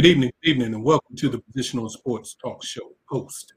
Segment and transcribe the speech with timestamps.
[0.00, 3.52] Good evening, good evening, and welcome to the Positions On Sports Talk Show host.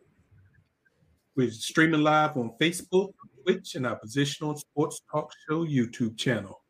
[1.38, 6.62] We're streaming live on Facebook, Twitch, and our Positions On Sports Talk Show YouTube channel.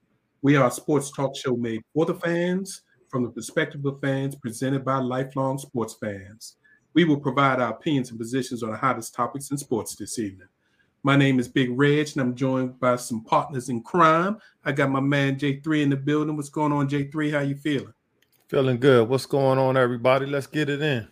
[0.43, 4.35] We are a sports talk show made for the fans, from the perspective of fans,
[4.35, 6.57] presented by lifelong sports fans.
[6.93, 10.49] We will provide our opinions and positions on the hottest topics in sports this evening.
[11.01, 14.37] My name is Big Reg, and I'm joined by some partners in crime.
[14.63, 16.35] I got my man J3 in the building.
[16.35, 17.31] What's going on, J3?
[17.31, 17.93] How you feeling?
[18.53, 19.09] Feeling good.
[19.09, 20.27] What's going on, everybody?
[20.27, 21.07] Let's get it in.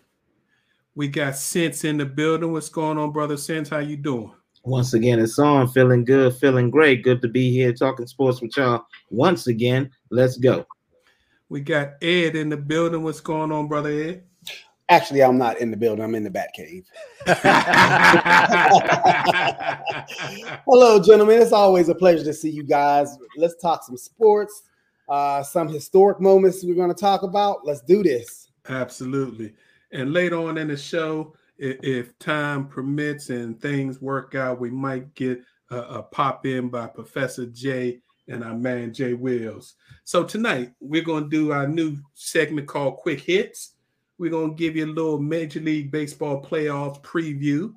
[0.94, 2.52] We got Sense in the building.
[2.52, 3.68] What's going on, brother Sense?
[3.68, 4.32] How you doing?
[4.62, 5.66] Once again, it's on.
[5.66, 7.02] Feeling good, feeling great.
[7.02, 9.90] Good to be here talking sports with y'all once again.
[10.08, 10.64] Let's go.
[11.48, 13.02] We got Ed in the building.
[13.02, 14.22] What's going on, brother Ed?
[14.88, 16.04] Actually, I'm not in the building.
[16.04, 16.86] I'm in the Bat Cave.
[20.64, 21.42] Hello, gentlemen.
[21.42, 23.18] It's always a pleasure to see you guys.
[23.36, 24.62] Let's talk some sports
[25.12, 27.66] uh, some historic moments we're going to talk about.
[27.66, 28.48] Let's do this.
[28.70, 29.52] Absolutely.
[29.92, 35.14] And later on in the show, if, time permits and things work out, we might
[35.14, 39.74] get a, a pop in by Professor Jay and our man Jay Wills.
[40.04, 43.74] So tonight we're going to do our new segment called Quick Hits.
[44.16, 47.74] We're going to give you a little Major League Baseball playoffs preview.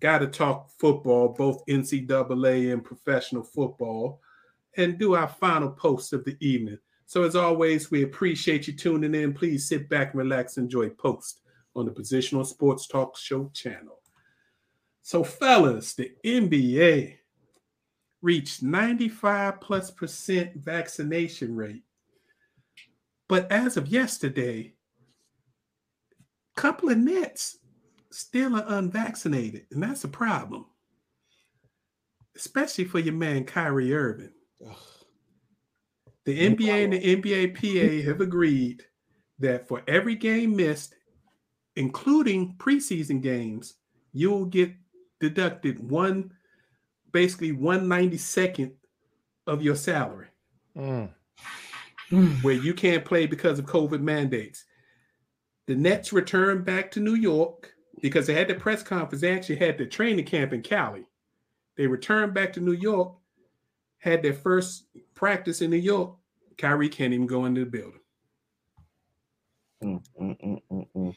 [0.00, 4.20] Got to talk football, both NCAA and professional football
[4.76, 6.78] and do our final post of the evening.
[7.06, 9.34] So, as always, we appreciate you tuning in.
[9.34, 11.40] Please sit back relax, enjoy post
[11.76, 14.00] on the Positions On Sports Talk Show channel.
[15.02, 17.16] So, fellas, the NBA
[18.22, 21.82] reached 95 plus percent vaccination rate.
[23.28, 24.74] But as of yesterday,
[26.56, 27.58] a couple of Nets
[28.10, 30.66] still are unvaccinated, and that's a problem,
[32.36, 34.33] especially for your man Kyrie Irving.
[36.24, 38.84] The NBA and the NBA PA have agreed
[39.38, 40.94] that for every game missed,
[41.76, 43.74] including preseason games,
[44.12, 44.72] you'll get
[45.20, 46.30] deducted one,
[47.12, 48.72] basically one ninety second
[49.46, 50.28] of your salary,
[50.76, 51.10] mm.
[52.42, 54.64] where you can't play because of COVID mandates.
[55.66, 59.20] The Nets returned back to New York because they had the press conference.
[59.20, 61.04] They actually had the training camp in Cali.
[61.76, 63.14] They returned back to New York
[64.04, 64.84] had their first
[65.14, 66.14] practice in New York,
[66.58, 68.00] Kyrie can't even go into the building.
[69.82, 71.14] Mm, mm, mm, mm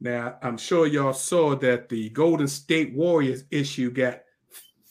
[0.00, 4.22] now, I'm sure y'all saw that the Golden State Warriors issue got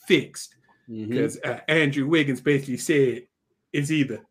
[0.06, 0.54] fixed
[0.88, 1.50] because mm-hmm.
[1.50, 3.26] uh, Andrew Wiggins basically said
[3.74, 4.24] it's either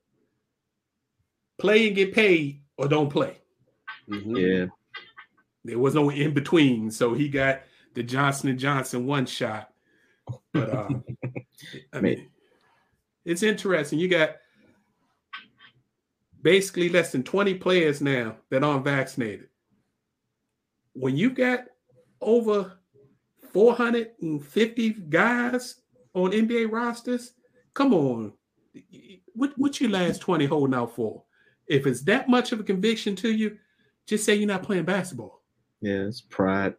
[1.60, 3.38] play and get paid or don't play.
[4.10, 4.36] Mm-hmm.
[4.36, 4.66] Yeah.
[5.64, 6.90] There was no in between.
[6.90, 7.62] So he got
[7.94, 9.70] the Johnson and Johnson one shot.
[10.52, 10.90] But uh,
[11.94, 12.28] I mean,
[13.26, 14.00] it's interesting.
[14.00, 14.36] You got
[16.42, 19.48] basically less than 20 players now that aren't vaccinated.
[20.94, 21.66] When you got
[22.20, 22.74] over
[23.54, 25.82] 450 guys
[26.14, 27.34] on NBA rosters,
[27.74, 28.34] come on.
[29.34, 31.24] What what you last 20 holding out for?
[31.68, 33.58] If it's that much of a conviction to you,
[34.08, 35.42] just say you're not playing basketball.
[35.82, 36.76] Yeah, it's pride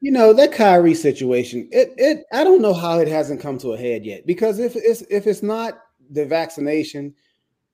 [0.00, 1.68] you know that Kyrie situation.
[1.72, 4.76] It it I don't know how it hasn't come to a head yet because if
[4.76, 7.14] it's if it's not the vaccination,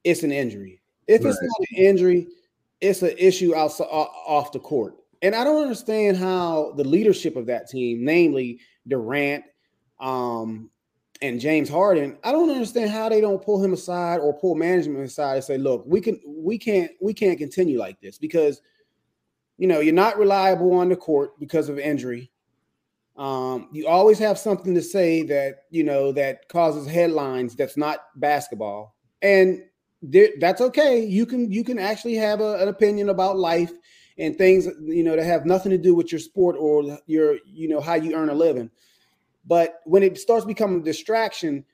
[0.04, 0.80] it's an injury.
[1.06, 1.30] If right.
[1.30, 2.28] it's not an injury,
[2.80, 4.96] it's an issue outside off the court.
[5.22, 9.44] And I don't understand how the leadership of that team, namely Durant,
[10.00, 10.70] um,
[11.22, 15.04] and James Harden, I don't understand how they don't pull him aside or pull management
[15.04, 18.60] aside and say, "Look, we can, we can't, we can't continue like this because
[19.58, 22.30] you know, you're not reliable on the court because of injury.
[23.16, 27.54] Um, you always have something to say that you know that causes headlines.
[27.54, 29.62] That's not basketball, and
[30.40, 31.04] that's okay.
[31.04, 33.72] You can you can actually have a, an opinion about life
[34.18, 37.68] and things you know that have nothing to do with your sport or your you
[37.68, 38.70] know how you earn a living.
[39.46, 41.64] But when it starts becoming a distraction,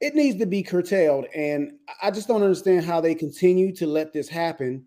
[0.00, 1.26] it needs to be curtailed.
[1.34, 1.72] And
[2.02, 4.86] I just don't understand how they continue to let this happen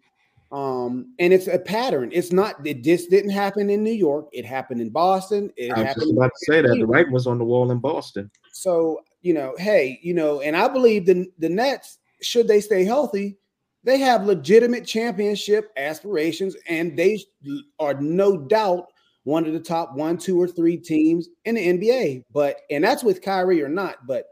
[0.53, 2.11] um, and it's a pattern.
[2.13, 2.65] It's not.
[2.65, 4.27] It just didn't happen in New York.
[4.31, 5.51] It happened in Boston.
[5.57, 7.79] It I was just about to say that the writing was on the wall in
[7.79, 8.29] Boston.
[8.51, 12.85] So you know, hey, you know, and I believe the the Nets, should they stay
[12.85, 13.35] healthy,
[13.83, 17.19] they have legitimate championship aspirations, and they
[17.79, 18.85] are no doubt
[19.23, 22.25] one of the top one, two, or three teams in the NBA.
[22.31, 24.05] But and that's with Kyrie or not.
[24.05, 24.27] But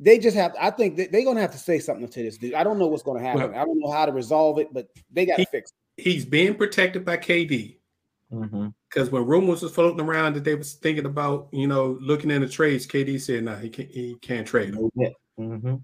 [0.00, 0.54] they just have.
[0.60, 2.54] I think they're going to have to say something to this dude.
[2.54, 3.52] I don't know what's going to happen.
[3.52, 6.02] Well, I don't know how to resolve it, but they got to fix it.
[6.02, 7.76] He's being protected by KD.
[8.30, 9.10] Because mm-hmm.
[9.10, 12.86] when rumors was floating around that they was thinking about, you know, looking into trades,
[12.86, 13.90] KD said, "No, nah, he can't.
[13.90, 14.90] He can't trade him."
[15.38, 15.76] Mm-hmm.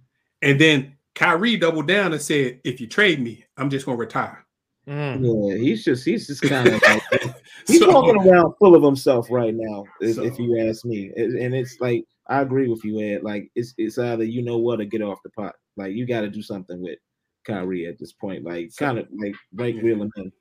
[0.43, 4.45] And then Kyrie doubled down and said, "If you trade me, I'm just gonna retire."
[4.87, 5.49] Mm.
[5.49, 7.03] Yeah, he's just he's just kind of like
[7.67, 11.11] he's So- walking around full of himself right now, if, if you ask me.
[11.17, 13.23] And and it's like I agree with you, Ed.
[13.23, 15.55] Like it's it's either you know what or get off the pot.
[15.77, 16.99] Like you got to do something with
[17.47, 18.45] Kyrie at this point.
[18.45, 19.83] Like So- kind of like right Yeah.
[19.83, 20.33] reeling him.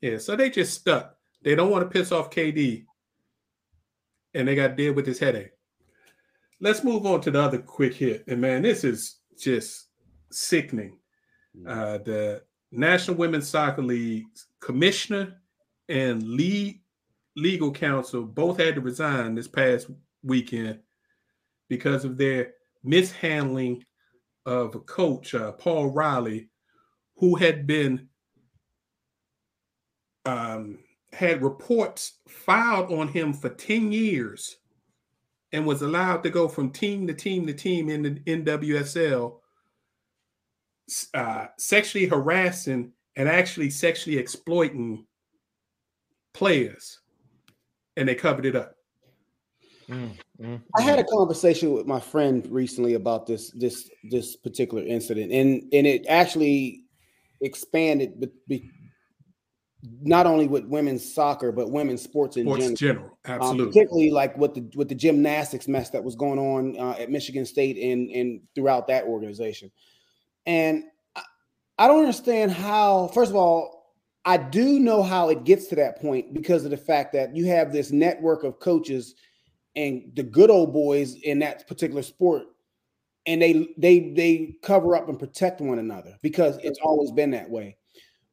[0.00, 1.16] Yeah, so they just stuck.
[1.42, 2.84] They don't want to piss off KD,
[4.34, 5.52] and they got to deal with this headache.
[6.60, 8.24] Let's move on to the other quick hit.
[8.28, 9.88] And man, this is just
[10.30, 10.98] sickening.
[11.66, 14.24] Uh, the National Women's Soccer League
[14.60, 15.40] commissioner
[15.88, 16.80] and lead
[17.36, 19.88] legal counsel both had to resign this past
[20.22, 20.78] weekend
[21.72, 22.52] because of their
[22.84, 23.82] mishandling
[24.44, 26.50] of a coach, uh, Paul Riley,
[27.16, 28.10] who had been
[30.26, 30.80] um,
[31.14, 34.58] had reports filed on him for 10 years
[35.52, 39.38] and was allowed to go from team to team to team in the NWSL,
[41.14, 45.06] uh, sexually harassing and actually sexually exploiting
[46.34, 47.00] players.
[47.96, 48.74] And they covered it up.
[49.88, 54.84] Mm, mm, I had a conversation with my friend recently about this this this particular
[54.84, 56.82] incident, and and it actually
[57.40, 58.70] expanded, be, be,
[60.00, 63.18] not only with women's soccer but women's sports in Sports general.
[63.24, 63.50] general.
[63.50, 67.10] Um, particularly like with the with the gymnastics mess that was going on uh, at
[67.10, 69.70] Michigan State and and throughout that organization.
[70.46, 70.84] And
[71.16, 71.22] I,
[71.78, 73.08] I don't understand how.
[73.08, 73.82] First of all,
[74.24, 77.46] I do know how it gets to that point because of the fact that you
[77.46, 79.14] have this network of coaches
[79.76, 82.44] and the good old boys in that particular sport
[83.26, 87.48] and they they they cover up and protect one another because it's always been that
[87.48, 87.76] way.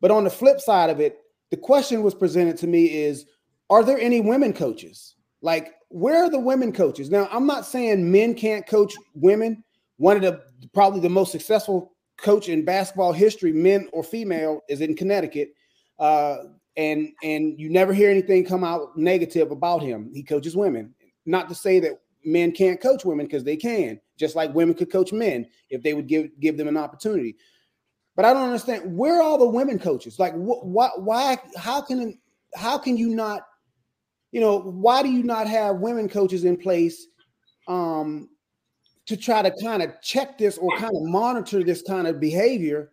[0.02, 1.20] But on the flip side of it
[1.52, 3.26] the question was presented to me is
[3.70, 5.16] are there any women coaches?
[5.42, 7.10] Like where are the women coaches?
[7.10, 9.64] Now i'm not saying men can't coach women.
[9.98, 10.42] One of the
[10.74, 15.54] probably the most successful coach in basketball history men or female is in connecticut.
[16.00, 16.38] Uh,
[16.78, 20.10] and and you never hear anything come out negative about him.
[20.14, 20.96] He coaches women
[21.30, 21.94] not to say that
[22.26, 25.94] men can't coach women because they can, just like women could coach men if they
[25.94, 27.36] would give give them an opportunity.
[28.16, 30.20] But I don't understand where are all the women coaches?
[30.20, 32.20] Like, wh- why, why, how can,
[32.54, 33.44] how can you not,
[34.32, 37.08] you know, why do you not have women coaches in place
[37.70, 38.28] um,
[39.06, 42.92] to try to kind of check this or kind of monitor this kind of behavior?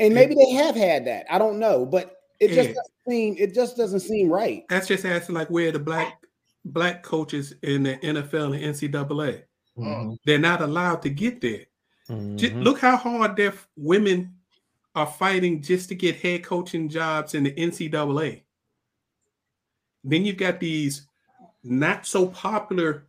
[0.00, 1.26] And maybe they have had that.
[1.30, 2.74] I don't know, but it just Yeah.
[2.74, 4.64] doesn't seem it just doesn't seem right.
[4.68, 6.20] That's just asking like where the black
[6.64, 9.44] black coaches in the NFL and NCAA.
[9.76, 11.66] Mhm, They're not allowed to get there.
[12.08, 12.62] Ju- mhm.
[12.64, 14.34] look how hard their women
[14.94, 18.42] are fighting just to get head coaching jobs in the NCAA.
[20.04, 21.06] Then you've got these
[21.62, 23.06] not so popular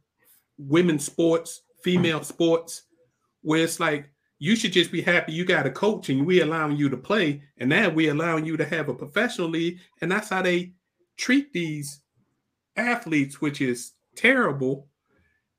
[0.58, 2.84] women's sports, female sports,
[3.42, 6.76] where it's like you should just be happy you got a coach and we allowing
[6.78, 10.30] you to play, and now we allowing you to have a professional league, and that's
[10.30, 10.74] how they
[11.18, 12.02] treat these
[12.80, 14.88] athletes, which is terrible.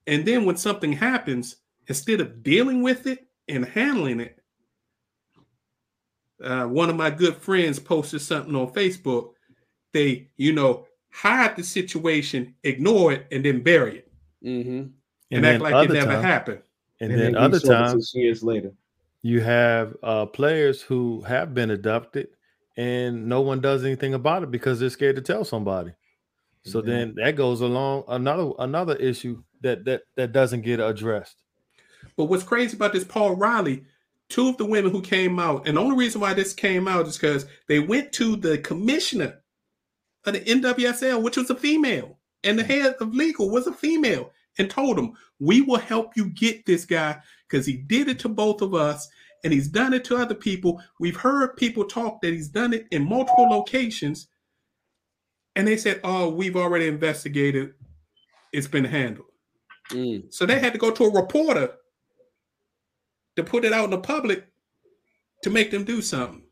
[0.07, 4.39] And then when something happens, instead of dealing with it and handling it,
[6.43, 9.33] uh, one of my good friends posted something on Facebook.
[9.93, 14.13] They, you know, hide the situation, ignore it, and then bury it,
[14.45, 14.87] Mm-hmm.
[15.33, 16.63] and, act like it never happened.
[17.01, 18.73] And, And then then other we saw this times years later.
[19.23, 22.29] you have uh, players who have been abducted
[22.77, 25.93] and no one does anything about it because they're scared to tell somebody.
[26.65, 26.95] So Yeah.
[26.95, 31.37] then that goes along another another issue that that that doesn't get addressed.
[32.17, 33.85] But what's crazy about this Paul Riley,
[34.29, 37.07] two of the women who came out, and the only reason why this came out
[37.07, 39.41] is because they went to the commissioner
[40.25, 42.73] of the NWSL, which was a female, and the mm-hmm.
[42.73, 46.85] head of legal was a female, and told him, We will help you get this
[46.85, 49.09] guy because he did it to both of us
[49.43, 50.83] and he's done it to other people.
[50.99, 54.29] We've heard people talk that he's done it in multiple locations.
[55.57, 57.75] And they said, Oh, we've already investigated,
[58.53, 59.27] it's been handled.
[59.91, 60.33] Mm.
[60.33, 61.73] So they had to go to a reporter
[63.37, 64.47] to put it out in the public
[65.43, 66.43] to make them do something.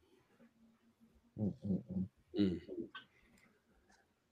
[2.38, 2.60] Mm.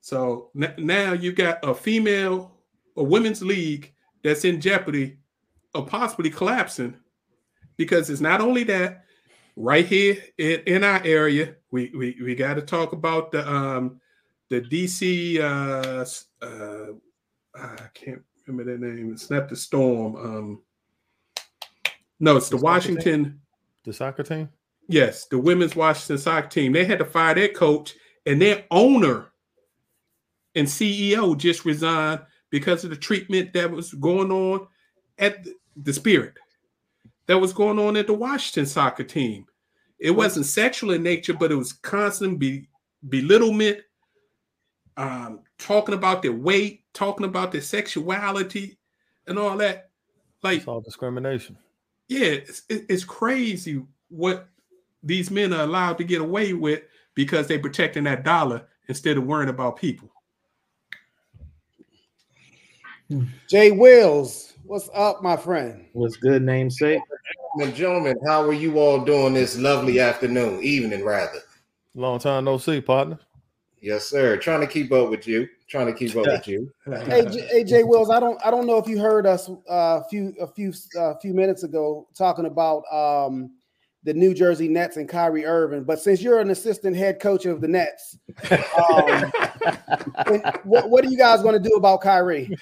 [0.00, 2.58] So n- now you've got a female,
[2.96, 3.92] a women's league
[4.23, 5.18] that's in jeopardy
[5.75, 6.96] of possibly collapsing
[7.76, 9.04] because it's not only that
[9.56, 14.00] right here in, in our area, we we, we got to talk about the um
[14.50, 16.92] the DC uh, uh
[17.54, 19.12] I can't remember their name.
[19.12, 20.16] It's not the Storm.
[20.16, 20.62] Um,
[22.20, 22.94] no, it's the The soccer team?
[22.94, 23.40] Washington.
[23.84, 24.48] The soccer team?
[24.88, 26.72] Yes, the women's Washington soccer team.
[26.72, 29.32] They had to fire their coach and their owner
[30.54, 34.66] and CEO just resigned because of the treatment that was going on
[35.18, 36.34] at the, the Spirit.
[37.26, 39.46] that was going on at the Washington soccer team.
[39.98, 42.68] It wasn't sexual in nature, but it was constant be,
[43.08, 43.80] belittlement,
[44.96, 48.78] um, talking about their weight, talking about their sexuality,
[49.26, 49.90] and all that.
[50.42, 51.56] Like It's all discrimination.
[52.08, 54.48] yeah, it's, it's crazy what
[55.02, 56.82] these men are allowed to get away with
[57.14, 60.10] because they're protecting that dollar instead of worrying about people.
[63.48, 65.86] Jay Wills, what's up, my friend?
[65.92, 67.00] What's good namesake?
[67.54, 71.38] Gentlemen, gentlemen, how are you all doing this lovely afternoon, evening rather?
[71.94, 73.18] Long time no see, partner.
[73.80, 74.37] Yes, sir.
[74.37, 75.49] Trying to keep up with you.
[75.68, 76.73] Trying to keep up with you.
[77.06, 80.00] Hey, J- hey, Jay Wills, I don't, I don't know if you heard us uh,
[80.00, 83.50] a few, a few, a few minutes ago talking about um,
[84.04, 85.85] the New Jersey Nets and Kyrie Irving.
[85.85, 88.18] But since you're an assistant head coach of the Nets,
[88.50, 89.33] um,
[90.64, 92.56] what, what are you guys going to do about Kyrie?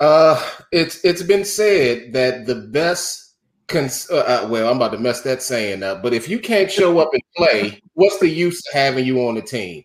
[0.00, 0.42] Uh,
[0.72, 3.29] it's it's been said that the best.
[3.70, 6.02] Cons- uh, uh, well, I'm about to mess that saying up.
[6.02, 9.36] But if you can't show up and play, what's the use of having you on
[9.36, 9.84] the team?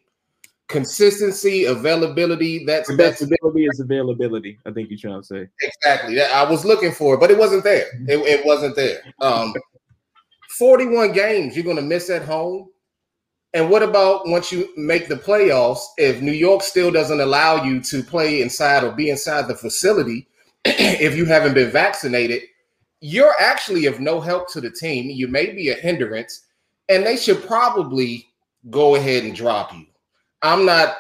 [0.68, 2.66] Consistency, availability.
[2.66, 4.58] That's Availability is availability.
[4.66, 5.48] I think you're trying to say.
[5.62, 7.86] exactly that I was looking for, but it wasn't there.
[8.08, 9.02] It, it wasn't there.
[9.22, 9.54] Um,
[10.50, 12.70] 41 games you're going to miss at home.
[13.54, 15.82] And what about once you make the playoffs?
[15.98, 20.28] If New York still doesn't allow you to play inside or be inside the facility,
[20.66, 22.42] if you haven't been vaccinated,
[23.06, 25.12] you're actually of no help to the team.
[25.12, 26.46] You may be a hindrance,
[26.90, 28.28] and they should probably
[28.72, 29.86] go ahead and drop you.
[30.42, 30.98] I'm not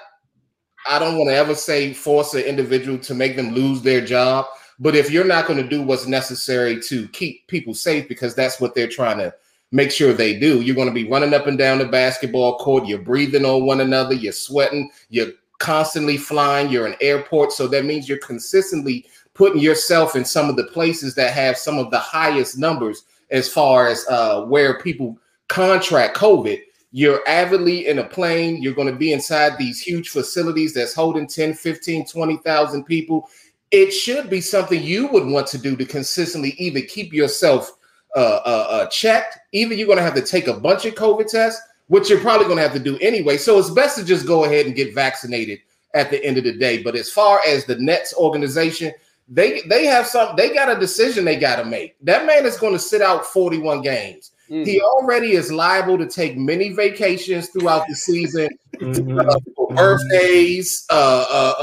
[0.87, 4.45] I don't want to ever say force an individual to make them lose their job.
[4.77, 8.61] But if you're not going to do what's necessary to keep people safe, because that's
[8.61, 9.33] what they're trying to
[9.71, 12.85] make sure they do, you're going to be running up and down the basketball court.
[12.85, 14.13] You're breathing on one another.
[14.13, 14.91] You're sweating.
[15.09, 16.69] You're constantly flying.
[16.69, 17.57] You're in airports.
[17.57, 21.77] So that means you're consistently putting yourself in some of the places that have some
[21.77, 26.59] of the highest numbers as far as uh, where people contract COVID.
[26.91, 28.61] You're avidly in a plane.
[28.61, 33.29] You're going to be inside these huge facilities that's holding 10 15 20,000 people.
[33.71, 37.77] It should be something you would want to do to consistently either keep yourself
[38.15, 39.37] uh, uh, uh, checked.
[39.51, 42.45] Either you're going to have to take a bunch of covid tests which you're probably
[42.45, 43.37] going to have to do anyway.
[43.37, 45.59] So it's best to just go ahead and get vaccinated
[45.93, 46.81] at the end of the day.
[46.81, 48.93] But as far as the nets organization
[49.27, 52.57] they they have some they got a decision they got to make that man is
[52.57, 54.63] going to sit out 41 games Mm.
[54.63, 58.47] he already is liable to take many vacations throughout the season
[58.79, 59.19] Mhm.
[59.19, 59.39] uh,
[59.75, 61.53] birthdays, uh, uh,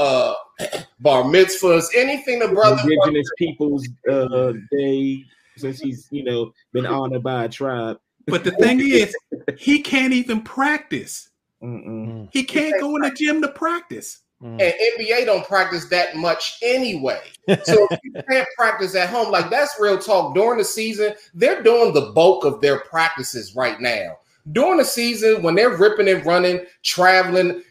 [0.59, 2.81] uh, bar mitzvahs, anything the brother.
[2.81, 5.23] Indigenous Peoples uh, Day,
[5.55, 7.99] since he's you know been honored by a tribe.
[8.27, 9.15] But the thing is,
[9.57, 11.29] he can't even practice.
[11.63, 12.27] Mm-mm.
[12.33, 14.22] He can't go in the gym to practice.
[14.43, 14.61] Mm.
[14.61, 17.21] And NBA don't practice that much anyway.
[17.63, 20.35] So if you can't practice at home, like that's real talk.
[20.35, 24.17] During the season, they're doing the bulk of their practices right now.
[24.51, 27.63] During the season, when they're ripping and running, traveling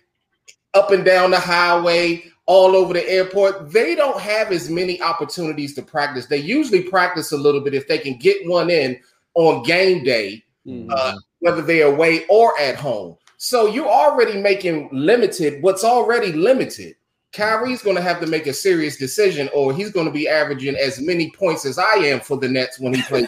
[0.72, 5.74] up and down the highway, all over the airport, they don't have as many opportunities
[5.74, 6.26] to practice.
[6.26, 8.98] They usually practice a little bit if they can get one in
[9.34, 10.88] on game day, Mm.
[10.92, 13.16] uh, whether they're away or at home.
[13.44, 16.94] So you're already making limited what's already limited.
[17.32, 20.76] Kyrie's going to have to make a serious decision, or he's going to be averaging
[20.76, 23.26] as many points as I am for the Nets when he plays.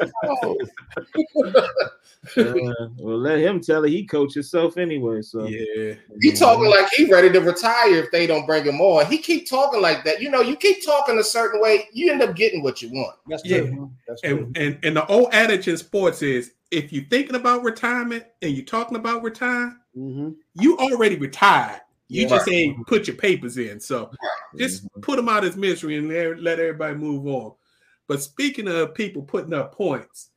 [0.00, 0.56] at home.
[2.36, 2.52] Uh,
[2.98, 3.90] well, let him tell it.
[3.90, 5.22] He coach himself anyway.
[5.22, 5.94] So Yeah.
[6.20, 9.06] he talking like he ready to retire if they don't bring him on.
[9.06, 10.20] He keep talking like that.
[10.20, 13.16] You know, you keep talking a certain way, you end up getting what you want.
[13.28, 13.60] That's Yeah.
[13.60, 13.92] true.
[14.08, 14.38] That's true.
[14.38, 18.52] And, and and the old adage in sports is if you're thinking about retirement and
[18.52, 20.36] you're talking about retiring, Mhm.
[20.54, 21.80] you already retired.
[22.08, 22.28] You Yeah.
[22.28, 23.80] just ain't put your papers in.
[23.80, 24.10] So
[24.56, 25.02] just Mhm.
[25.02, 27.54] put them out as misery and let, everybody move on.
[28.06, 30.30] But speaking of people putting up points,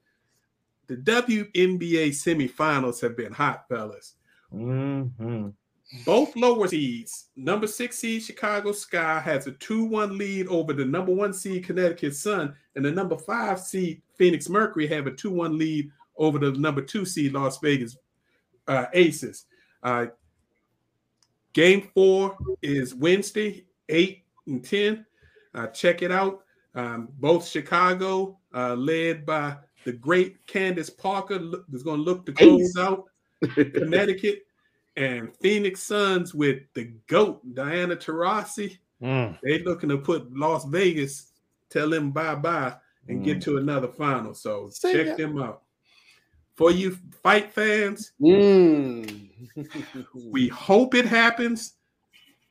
[0.87, 4.15] the WNBA semifinals have been hot, fellas.
[4.53, 5.53] Mhm.
[6.05, 10.85] Both lower seeds, number six seed Chicago Sky has a 2 1 lead over the
[10.85, 15.31] number one seed Connecticut Sun, and the number five seed Phoenix Mercury have a 2
[15.31, 17.97] 1 lead over the number two seed Las Vegas
[18.67, 19.45] uh, Aces.
[19.83, 20.07] Uh,
[21.53, 25.05] game four is Wednesday, 8 and 10.
[25.53, 26.41] Uh, check it out.
[26.75, 32.25] Um, both Chicago, uh, led by the great Candace Parker, look, is going to look
[32.27, 33.05] to close out
[33.53, 34.43] Connecticut
[34.95, 38.77] and Phoenix Suns with the GOAT, Diana Taurasi.
[39.01, 39.37] Mm.
[39.43, 41.31] They looking to put Las Vegas,
[41.69, 42.75] tell them bye-bye
[43.07, 44.33] and get to another final.
[44.33, 45.17] So Say check that.
[45.17, 45.63] them out.
[46.55, 49.29] For you fight fans, Mm.
[50.31, 51.75] we hope it happens.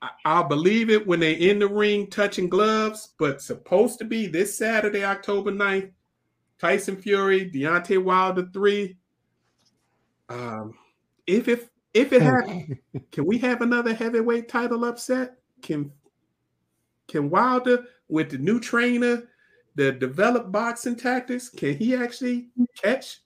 [0.02, 4.26] I- I'll believe it when they're in the ring touching gloves, but supposed to be
[4.26, 5.92] this Saturday, October 9th,
[6.58, 8.96] Tyson Fury, Deontay Wilder three.
[10.28, 10.74] Um,
[11.26, 12.78] if if if it happens,
[13.12, 15.38] can we have another heavyweight title upset?
[15.62, 15.92] Can
[17.08, 19.28] can Wilder with the new trainer,
[19.74, 23.22] the developed boxing tactics, can he actually catch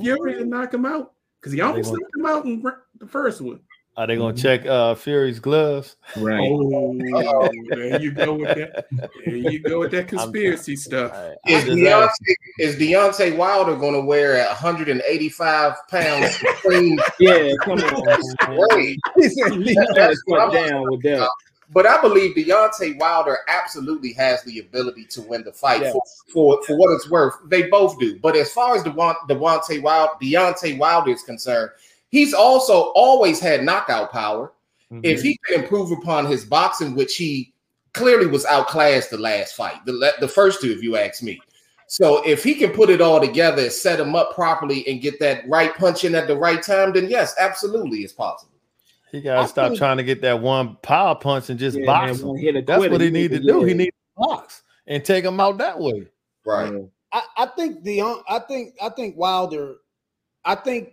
[0.00, 1.12] Fury and knock him out?
[1.40, 3.60] Because he almost gonna- knocked him out in the first one.
[3.96, 5.96] Are they gonna check uh Fury's gloves?
[6.16, 6.48] Right.
[6.48, 6.96] Oh,
[7.68, 8.86] there you go with that.
[9.26, 11.12] There you go with that conspiracy stuff.
[11.12, 16.96] I- I'm Is just Deontay, is Deontay Wilder going to wear a 185 pound Supreme
[17.18, 18.04] Yeah, come on.
[18.04, 18.58] man.
[18.70, 18.98] weight?
[19.16, 21.28] You gotta cut down with that.
[21.70, 25.92] But I believe Deontay Wilder absolutely has the ability to win the fight Yes.
[25.92, 27.34] for, for, for what it's worth.
[27.46, 28.18] They both do.
[28.18, 31.70] But as far as Devon, Devontae Wild, Deontay Wilder is concerned,
[32.08, 34.52] he's also always had knockout power.
[34.90, 35.00] Mm-hmm.
[35.04, 37.52] If he can improve upon his boxing, which he
[37.92, 41.38] clearly was outclassed the last fight, the, the first two, if you ask me.
[41.86, 45.48] So if he can put it all together, set him up properly, and get that
[45.48, 48.52] right punch in at the right time, then yes, absolutely, it's possible.
[49.12, 51.86] He gotta I stop think- trying to get that one power punch and just Yeah,
[51.86, 52.36] box man, him.
[52.36, 53.62] hit a That's what he need to do.
[53.64, 53.76] He Yeah.
[53.76, 56.08] need to box and take him out that way.
[56.44, 56.72] Right.
[56.72, 56.80] Yeah.
[57.12, 59.76] I, I think the I think I think Wilder,
[60.44, 60.90] I think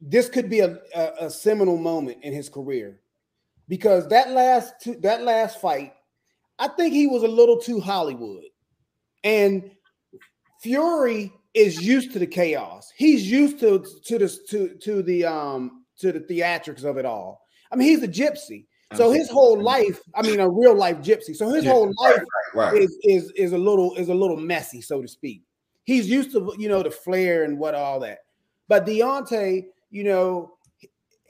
[0.00, 3.00] this could be a, a, a seminal moment in his career
[3.68, 5.92] because that last two, that last fight,
[6.58, 8.44] I think he was a little too Hollywood,
[9.24, 9.70] and
[10.60, 12.90] Fury is used to the chaos.
[12.96, 17.40] He's used to to this to to the um to the theatrics of it all.
[17.70, 20.00] I mean, he's a gypsy, so his whole life.
[20.14, 21.34] I mean, a real life gypsy.
[21.34, 21.72] So his Yeah.
[21.72, 22.22] whole life
[22.54, 22.82] Right.
[22.82, 25.42] is is is a little is a little messy, so to speak.
[25.84, 28.18] He's used to you know the flair and what all that,
[28.68, 30.52] but Deontay, you know,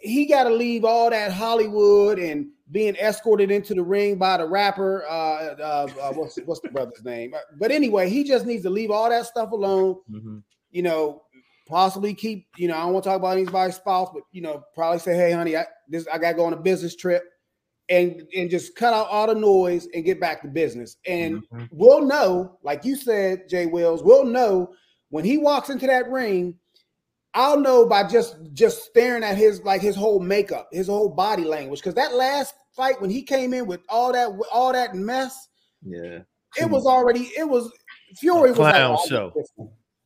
[0.00, 4.48] he got to leave all that Hollywood and being escorted into the ring by the
[4.48, 5.04] rapper.
[5.08, 7.34] Uh, uh, uh what's what's the brother's name?
[7.58, 10.00] But anyway, he just needs to leave all that stuff alone.
[10.10, 10.42] Mhm.
[10.72, 11.22] You know,
[11.72, 12.46] possibly keep.
[12.56, 15.16] You know, I don't want to talk about anybody's spouse, but you know, probably say,
[15.16, 17.24] "Hey, honey, I this I got to go on a business trip."
[17.88, 20.96] And, and just cut out all the noise and get back to business.
[21.04, 21.68] And Mhm.
[21.72, 24.72] we'll know, like you said, Jay Wills, we'll know
[25.10, 26.56] when he walks into that ring.
[27.34, 31.44] I'll know by just just staring at his like his whole makeup, his whole body
[31.44, 31.80] language.
[31.80, 35.48] Because that last fight when he came in with all that all that mess,
[35.84, 36.20] Yeah.
[36.58, 37.70] it was already it was
[38.16, 39.32] Fury was clown "Oh, show."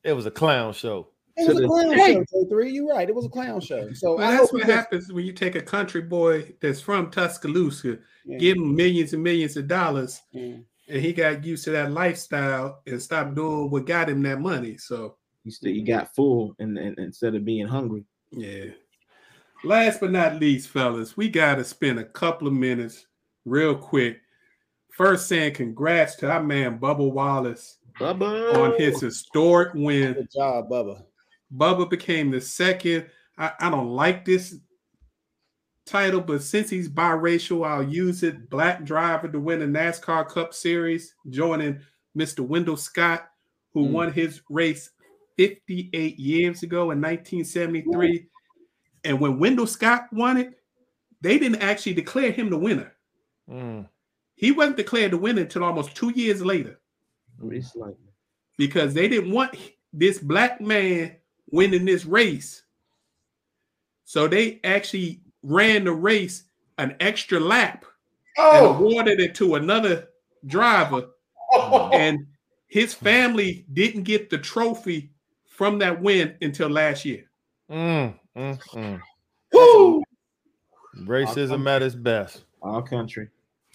[0.02, 1.08] It was a clown show.
[1.36, 2.14] It was a clown day.
[2.14, 2.24] show.
[2.44, 3.08] J three, you're right.
[3.08, 3.92] It was a clown show.
[3.92, 7.98] So Well, I that's what happens when you take a country boy that's from Tuscaloosa,
[8.24, 10.56] yeah, give him millions and millions of dollars, yeah.
[10.88, 14.78] and he got used to that lifestyle and stopped doing what got him that money.
[14.78, 18.04] So You still you got full and, and instead of being hungry.
[18.30, 18.66] yeah.
[19.64, 23.06] Last but not least, fellas, we got to spend a couple of minutes
[23.44, 24.20] real quick.
[24.90, 28.54] First, saying congrats to our man Bubba Wallace Bubba.
[28.54, 30.12] on his historic win.
[30.14, 31.02] Good job, Bubba.
[31.54, 33.06] Bubba became the second.
[33.38, 34.56] I, I don't like this
[35.84, 38.50] title, but since he's biracial, I'll use it.
[38.50, 41.80] Black driver to win the NASCAR Cup Series, joining
[42.16, 42.40] Mr.
[42.40, 43.28] Wendell Scott,
[43.72, 43.90] who Mm.
[43.92, 44.90] won his race
[45.36, 48.26] 58 years ago in 1973.
[49.04, 50.58] And when Wendell Scott won it,
[51.20, 52.92] they didn't actually declare him the winner.
[53.48, 53.88] Mm.
[54.34, 56.80] He wasn't declared the winner until almost two years later
[58.58, 59.54] because they didn't want
[59.92, 61.16] this black man
[61.50, 62.62] winning this race.
[64.04, 66.44] So they actually ran the race
[66.78, 67.84] an extra lap
[68.36, 70.08] and Oh, awarded it to another
[70.46, 71.08] driver.
[71.92, 72.26] And
[72.66, 75.10] his family didn't get the trophy
[75.48, 77.24] from that win until last year.
[77.70, 78.14] Mm.
[78.36, 78.60] Mm.
[78.74, 79.00] Mm.
[79.52, 80.02] Woo!
[81.04, 82.44] Racism at its best.
[82.62, 83.28] our country.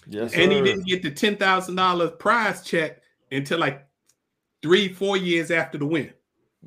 [0.06, 3.86] Yes, And he didn't get the $10,000 prize check until like
[4.62, 6.12] three, four years after the win.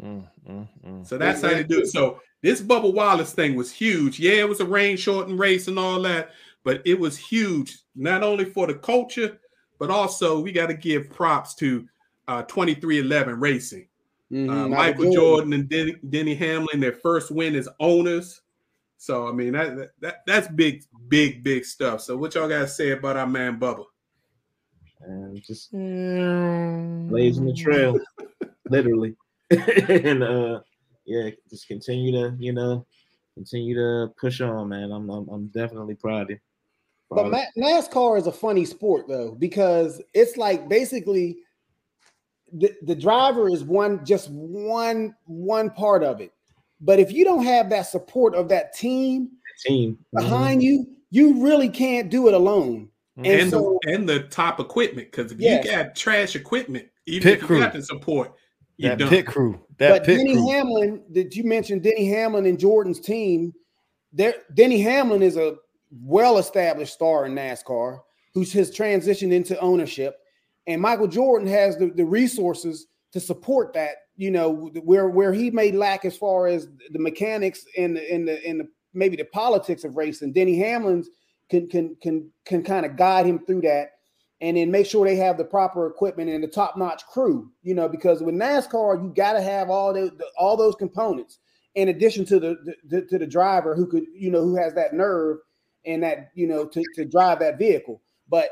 [0.01, 1.07] Mm, mm, mm.
[1.07, 1.87] So that's how they do it.
[1.87, 4.19] So this Bubba Wallace thing was huge.
[4.19, 6.31] Yeah, it was a rain shortened race and all that,
[6.63, 9.39] but it was huge, not only for the culture,
[9.79, 11.87] but also we got to give props to
[12.27, 13.87] uh 23XI Racing.
[14.31, 18.41] Mhm, Uh, Michael Jordan and Denny, Denny Hamlin, their first win as owners.
[18.97, 22.01] So I mean that, that that's big, big, big stuff.
[22.01, 23.85] So what y'all gotta say about our man Bubba?
[25.01, 27.07] And just Mm.
[27.09, 27.99] blazing the trail,
[28.69, 29.15] literally.
[29.89, 30.59] and uh
[31.05, 32.85] yeah, just continue to, you know,
[33.35, 34.91] continue to push on, man.
[34.91, 36.39] I'm I'm, I'm definitely proud of you.
[37.09, 41.37] But Proud of- Ma- NASCAR is a funny sport though because it's like basically
[42.53, 46.31] the, the driver is one just one one part of it.
[46.81, 49.29] But if you don't have that support of that team
[49.65, 52.89] team behind you, you really can't do it alone.
[53.17, 55.63] And and so- the and the top equipment because if Yes.
[55.65, 57.59] you got trash equipment, even Pit if you crew.
[57.59, 58.33] got the support,
[58.77, 59.09] you that done.
[59.09, 59.59] pit crew.
[59.77, 60.51] That but pit Denny crew.
[60.51, 63.53] Hamlin, did you mention Denny Hamlin and Jordan's team?
[64.13, 65.55] There, Denny Hamlin is a
[65.91, 67.99] well-established star in NASCAR
[68.33, 70.17] who's has transitioned into ownership,
[70.67, 73.95] and Michael Jordan has the, the resources to support that.
[74.17, 78.27] You know, where where he may lack as far as the mechanics and the and
[78.27, 80.31] the and the maybe the politics of racing.
[80.31, 81.09] Denny Hamlin's
[81.49, 83.89] can can can can kind of guide him through that
[84.41, 87.87] and then make sure they have the proper equipment and the top-notch crew you know
[87.87, 91.39] because with nascar you got to have all the, the- all those components
[91.75, 94.93] in addition to the, the to the driver who could you know who has that
[94.93, 95.37] nerve
[95.85, 98.01] and that you know to, to drive that vehicle.
[98.27, 98.49] But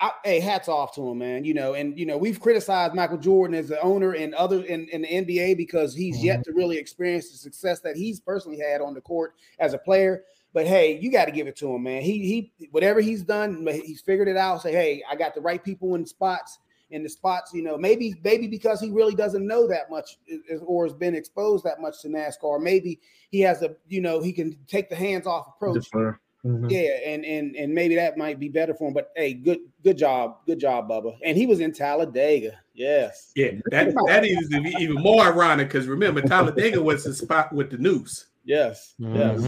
[0.00, 3.16] I, hey hats off to him man you know and you know we've criticized michael
[3.16, 6.50] jordan as the owner and other in, in the nba because he's yet mm-hmm.
[6.50, 10.24] to really experience the success that he's personally had on the court as a player
[10.56, 12.00] but hey, you got to give it to him, man.
[12.00, 14.62] He he whatever he's done, he's figured it out.
[14.62, 17.52] Say, hey, I got the right people in spots in the spots.
[17.52, 20.16] You know, maybe maybe because he really doesn't know that much
[20.64, 22.62] or has been exposed that much to NASCAR.
[22.62, 25.84] Maybe he has a you know he can take the hands off approach.
[25.84, 26.18] Defer.
[26.42, 26.70] Mhm.
[26.70, 28.94] Yeah, and and and maybe that might be better for him.
[28.94, 31.18] But hey, good good job, good job, Bubba.
[31.22, 32.58] And he was in Talladega.
[32.72, 33.30] Yes.
[33.36, 37.76] Yeah, that that is even more ironic because remember Talladega was the spot with the
[37.76, 38.94] noose Yes.
[38.98, 39.42] Yes.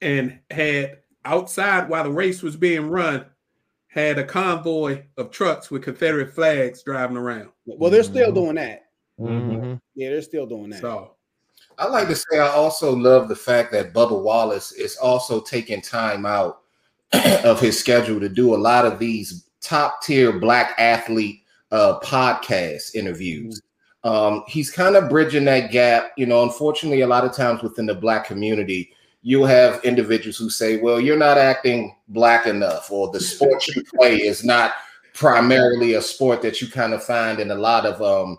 [0.00, 3.26] And had outside while the race was being run,
[3.88, 7.48] had a convoy of trucks with Confederate flags driving around.
[7.66, 8.34] Well, they're still Mhm.
[8.34, 8.84] doing that.
[9.18, 9.50] Mhm.
[9.50, 9.80] Mhm.
[9.94, 10.80] Yeah, they're still doing that.
[10.80, 11.12] So
[11.78, 15.80] I like to say I also love the fact that Bubba Wallace is also taking
[15.80, 16.60] time out
[17.44, 22.94] of his schedule to do a lot of these top tier black athlete uh, podcast
[22.94, 23.60] interviews.
[24.04, 26.12] Um, he's kind of bridging that gap.
[26.16, 30.50] You know, unfortunately, a lot of times within the black community, you'll have individuals who
[30.50, 34.74] say, well, you're not acting black enough, or the sport you play is not
[35.14, 38.38] primarily a sport that you kind of find in a lot of um,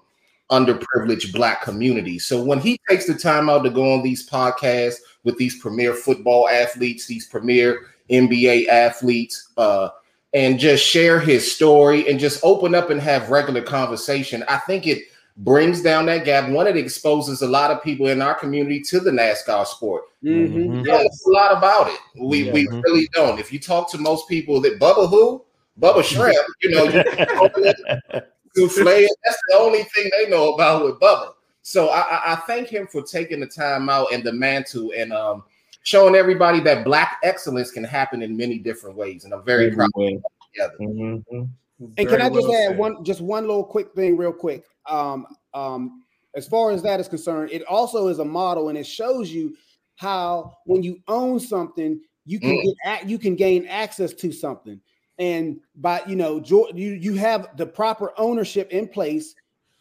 [0.51, 2.25] underprivileged black communities.
[2.25, 5.93] So when he takes the time out to go on these podcasts with these premier
[5.93, 9.89] football athletes, these premier NBA athletes, uh,
[10.33, 14.87] and just share his story and just open up and have regular conversation, I think
[14.87, 15.03] it
[15.39, 16.49] brings down that gap.
[16.49, 20.03] One, it exposes a lot of people in our community to the NASCAR sport.
[20.23, 20.53] Mhm.
[20.53, 20.83] Mhm.
[20.83, 21.99] We a lot about it.
[22.21, 22.83] We we Mhm.
[22.83, 23.39] really don't.
[23.39, 25.43] If you talk to most people that Bubba who?
[25.79, 27.03] Bubba Shrimp, you know, you
[28.55, 29.07] souffle.
[29.23, 31.33] That's the only thing they know about with Bubba.
[31.61, 35.13] So I, I, I thank him for taking the time out and the mantle and
[35.13, 35.43] um,
[35.83, 39.23] showing everybody that black excellence can happen in many different ways.
[39.23, 40.21] And I'm very proud of Everywhere.
[40.53, 40.73] together.
[40.81, 41.23] Mhm.
[41.31, 42.77] And very can I just well add said.
[42.77, 44.65] one just one little quick thing, real quick?
[44.89, 46.03] Um, um,
[46.35, 49.55] as far as that is concerned, it also is a model, and it shows you
[49.95, 52.63] how when you own something, you can Mm.
[52.63, 54.79] get ac- you can gain access to something,
[55.17, 59.35] and by you know, Jor- you you have the proper ownership in place,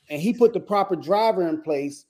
[0.08, 2.06] and he put the proper driver in place.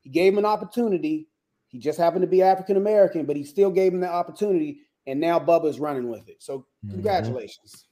[0.00, 1.28] He gave him an opportunity.
[1.68, 5.20] He just happened to be African American, but he still gave him the opportunity, and
[5.20, 6.42] now Bubba's running with it.
[6.42, 6.90] So Mhm.
[6.90, 7.86] congratulations.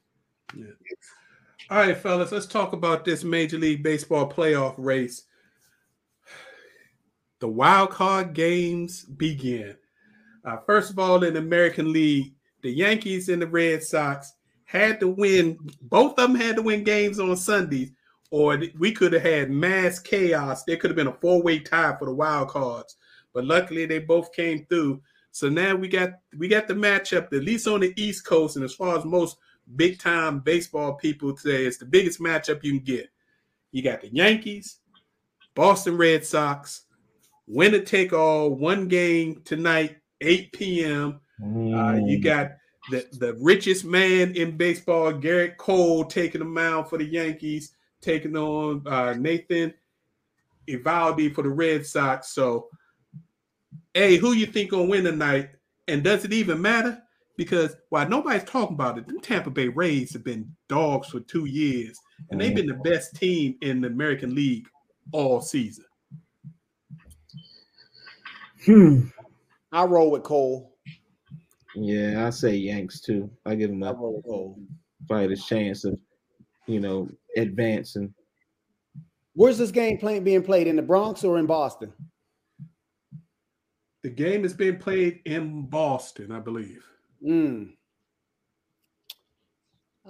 [1.71, 5.23] All right, fellas, let's talk about this Major League Baseball playoff race.
[7.39, 9.77] The wild card games begin.
[10.45, 14.33] Uh, first of all, in the American League, the Yankees and the Red Sox
[14.65, 15.61] had to win.
[15.83, 17.93] Both of them had to win games on Sundays,
[18.33, 20.65] or we could have had mass chaos.
[20.65, 22.97] There could have been a four-way tie for the wild cards,
[23.33, 25.03] but luckily they both came through.
[25.31, 28.65] So now we got we got the matchup, at least on the East Coast, and
[28.65, 29.37] as far as most
[29.77, 33.11] big time baseball people say it's the biggest matchup you can get.
[33.73, 34.79] You got the Yankees,
[35.55, 36.83] Boston Red Sox,
[37.47, 41.21] winner take all, one game tonight, 8 p.m.
[41.41, 42.23] Uh, you Mm.
[42.25, 42.53] got
[42.91, 48.37] the, the richest man in baseball, Gerrit Cole, taking the mound for the Yankees, taking
[48.37, 49.73] on uh, Nathan
[50.69, 52.29] Eovaldi for the Red Sox.
[52.31, 52.69] So,
[53.95, 55.51] hey, who you think gonna win tonight?
[55.89, 57.03] And does it even matter?
[57.41, 61.47] Because while nobody's talking about it, the Tampa Bay Rays have been dogs for two
[61.47, 61.99] years,
[62.29, 64.69] and they've been the best team in the American League
[65.13, 65.87] all season.
[68.67, 69.05] Hmm.
[69.73, 70.77] I roll with Cole.
[71.75, 73.31] Yeah, I say Yanks too.
[73.47, 74.59] I give them I a roll with Cole.
[75.09, 75.99] probably the chance of,
[76.67, 78.13] you know, advancing.
[79.33, 81.91] Where's this game playing being played in the Bronx or in Boston?
[84.03, 86.85] The game is being played in Boston, I believe.
[87.25, 87.73] Mm.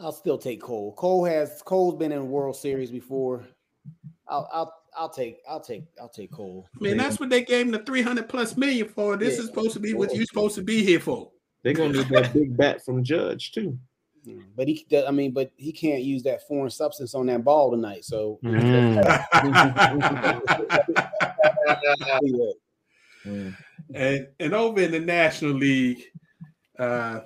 [0.01, 0.95] I'll still take Cole.
[0.95, 3.45] Cole has Cole's been in World Series before.
[4.29, 6.67] I'll I'll I'll take I'll take I'll take Cole.
[6.77, 9.17] I mean, that's what they gave him the 300 plus million for.
[9.17, 9.41] This Yeah.
[9.41, 11.31] is supposed to be what you're supposed to be here for.
[11.63, 13.79] They're gonna need that big bat from Judge too.
[14.27, 17.71] Mm, But he, I mean, but he can't use that foreign substance on that ball
[17.71, 18.05] tonight.
[18.05, 19.03] So Mm.
[23.25, 23.55] Mm.
[23.95, 26.03] and and over in the National League,
[26.81, 27.21] uh,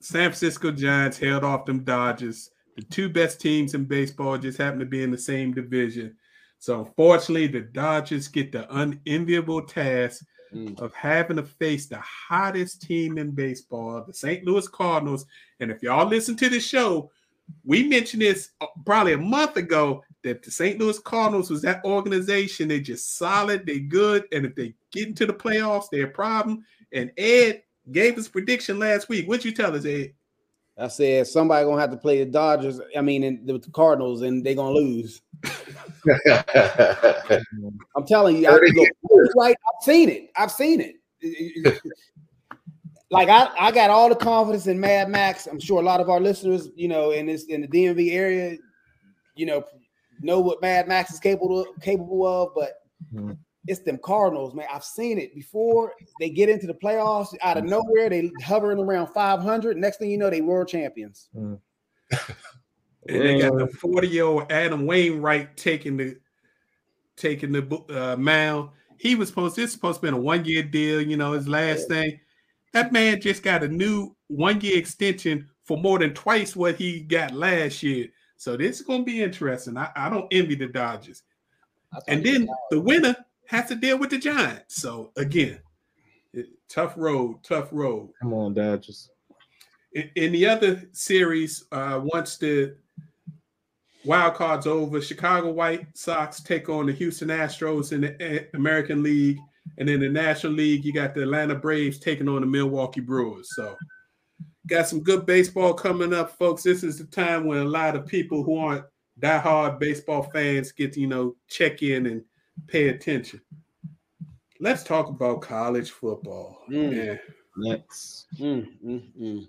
[0.00, 2.50] San Francisco Giants held off them Dodgers.
[2.76, 6.16] The two best teams in baseball just happen to be in the same division.
[6.58, 10.78] So unfortunately, the Dodgers get the unenviable task Mm.
[10.80, 14.44] of having to face the hottest team in baseball, the St.
[14.44, 15.24] Louis Cardinals.
[15.60, 17.10] And if y'all listen to the show,
[17.64, 20.78] we mentioned this uh, probably a month ago that the St.
[20.78, 22.68] Louis Cardinals was that organization.
[22.68, 26.66] They just solid, they good, and if they get into the playoffs, they're a problem.
[26.92, 29.26] And Ed gave his prediction last week.
[29.26, 30.12] What'd you tell us, Ed?
[30.78, 32.80] I said somebody gonna have to play the Dodgers.
[32.96, 35.20] I mean, and the Cardinals, and they're gonna lose.
[37.96, 38.88] I'm telling you, I, Heard it look,
[39.36, 39.54] right?
[39.54, 40.30] I've seen it.
[40.36, 40.96] I've seen it.
[43.10, 45.46] like I, I got all the confidence in Mad Max.
[45.46, 48.56] I'm sure a lot of our listeners, you know, in this in the DMV area,
[49.34, 49.62] you know,
[50.20, 52.52] know what Mad Max is capable of, capable of.
[52.54, 52.72] But
[53.14, 53.36] Mhm.
[53.66, 54.66] It's them Cardinals, man.
[54.72, 55.92] I've seen it before.
[56.18, 58.08] They get into the playoffs out of nowhere.
[58.08, 59.76] They hovering around 500.
[59.76, 61.28] Next thing you know, they world champions.
[63.08, 66.16] And they got the 40 year old Adam Wainwright taking the
[67.16, 68.70] taking the bo- uh, mound.
[68.96, 71.48] He was supposed this is supposed to be a one year deal, you know, his
[71.48, 72.20] last thing.
[72.72, 77.00] That man just got a new one year extension for more than twice what he
[77.00, 78.06] got last year.
[78.36, 79.76] So this is going to be interesting.
[79.76, 81.24] I, I don't envy the Dodgers.
[82.08, 83.16] And then the winner
[83.52, 84.80] has to deal with the Giants.
[84.80, 85.60] So again,
[86.32, 88.10] it- tough road, tough road.
[88.20, 89.10] come on, Dodgers.
[89.92, 92.76] In, in the other series, uh, once the
[94.06, 99.38] wild card's over, Chicago White Sox take on the Houston Astros in the American League,
[99.78, 103.50] and in the National League, you got the Atlanta Braves taking on the Milwaukee Brewers.
[103.54, 103.76] So,
[104.66, 106.62] got some good baseball coming up, folks.
[106.62, 108.86] This is the time when a lot of people who aren't
[109.20, 112.24] diehard baseball fans get to, you know check in and
[112.66, 113.40] pay attention.
[114.60, 116.58] Let's talk about college football.
[116.70, 116.90] Mm.
[116.90, 117.20] Man,
[117.56, 118.26] Next.
[118.38, 119.48] Mm, mm, mm.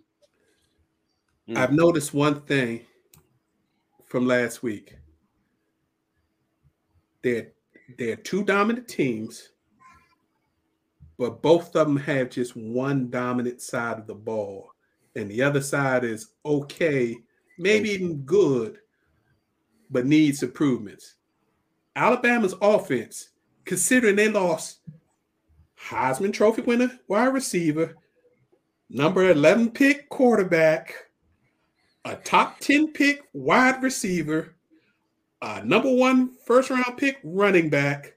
[1.50, 1.58] Mm.
[1.58, 2.82] I've noticed one thing
[4.06, 4.96] from last week.
[7.22, 7.52] They're
[7.98, 9.50] they're two dominant teams,
[11.18, 14.72] but both of them have just one dominant side of the ball,
[15.16, 17.16] and the other side is okay,
[17.58, 18.80] maybe even good,
[19.90, 21.16] but needs improvements.
[21.96, 23.30] Alabama's offense,
[23.66, 24.80] considering they lost
[25.80, 27.96] Heisman Trophy winner, wide receiver,
[28.90, 30.94] number 11 pick quarterback,
[32.06, 34.54] a top 10 pick wide receiver,
[35.42, 38.16] a number one first round pick running back,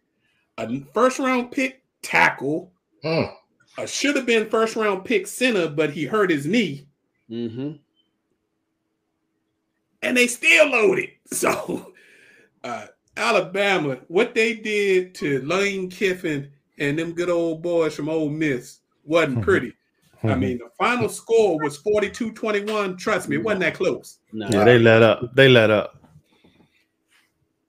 [0.59, 2.73] a first round pick tackle,
[3.05, 3.33] Mm.
[3.79, 6.87] a should have been first round pick center, but he hurt his knee,
[7.31, 7.79] Mhm.
[10.03, 11.11] and they still loaded.
[11.27, 11.93] So,
[12.65, 12.87] uh,
[13.17, 18.81] Alabama, what they did to Lane Kiffin and them good old boys from Ole Miss
[19.05, 19.73] wasn't pretty.
[20.23, 22.97] I mean, the final score was 42 21.
[22.97, 24.19] Trust me, it wasn't that close.
[24.33, 24.49] No.
[24.51, 25.35] yeah, they let up.
[25.35, 26.03] They let up.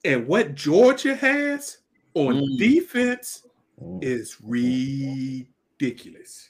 [0.04, 1.78] And what Georgia has
[2.14, 2.58] on Mm.
[2.58, 3.44] defense
[3.82, 4.04] Mm.
[4.04, 6.50] is ridiculous.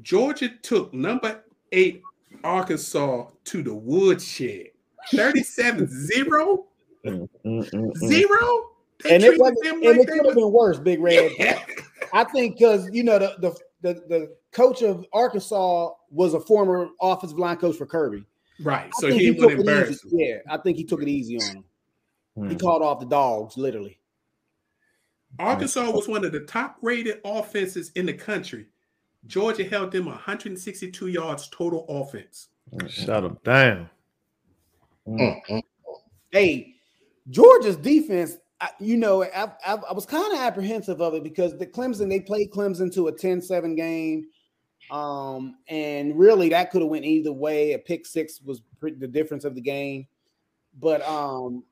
[0.00, 2.02] Georgia took number eight
[2.44, 4.68] Arkansas to the woodshed
[5.10, 6.66] 37 0
[7.04, 7.28] 0.
[9.02, 11.32] They and it wasn't, them and like it they could have been worse, Big Reg.
[11.38, 11.58] Yeah.
[12.12, 16.88] I think because you know the, the the the coach of Arkansas was a former
[17.00, 18.24] offensive line coach for Kirby.
[18.60, 18.86] Right.
[18.86, 20.16] I So think he took wouldn't it embarrass easy.
[20.16, 21.64] Yeah, I think he took it easy on him.
[22.48, 22.60] He Mm.
[22.60, 23.98] called off the dogs, literally.
[25.38, 28.66] Arkansas was one of the top rated offenses in the country.
[29.26, 32.48] Georgia held them 162 yards total offense.
[32.88, 33.90] Shut them down.
[35.06, 35.62] Mm, mm.
[36.30, 36.71] Hey,
[37.30, 38.36] Georgia's defense.
[38.60, 42.08] I, you know, I, I, I was kind of apprehensive of it because the Clemson
[42.08, 44.26] they played Clemson to a 10-7 game,
[44.90, 47.72] um, and really that could have went either way.
[47.72, 50.06] A pick six was pretty, the difference of the game,
[50.78, 51.64] but um,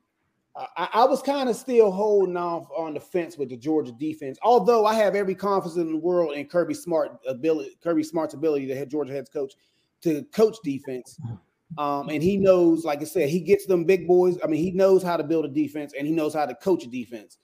[0.55, 4.37] I, I was kind of still holding off on the fence with the Georgia defense.
[4.43, 8.67] Although I have every confidence in the world in Kirby Smart ability, Kirby Smart's ability
[8.67, 9.53] to head Georgia head coach
[10.01, 11.17] to coach defense.
[11.77, 14.37] Um, and he knows, like I said, he gets them big boys.
[14.43, 16.83] I mean, he knows how to build a defense and he knows how to coach
[16.83, 17.37] a defense.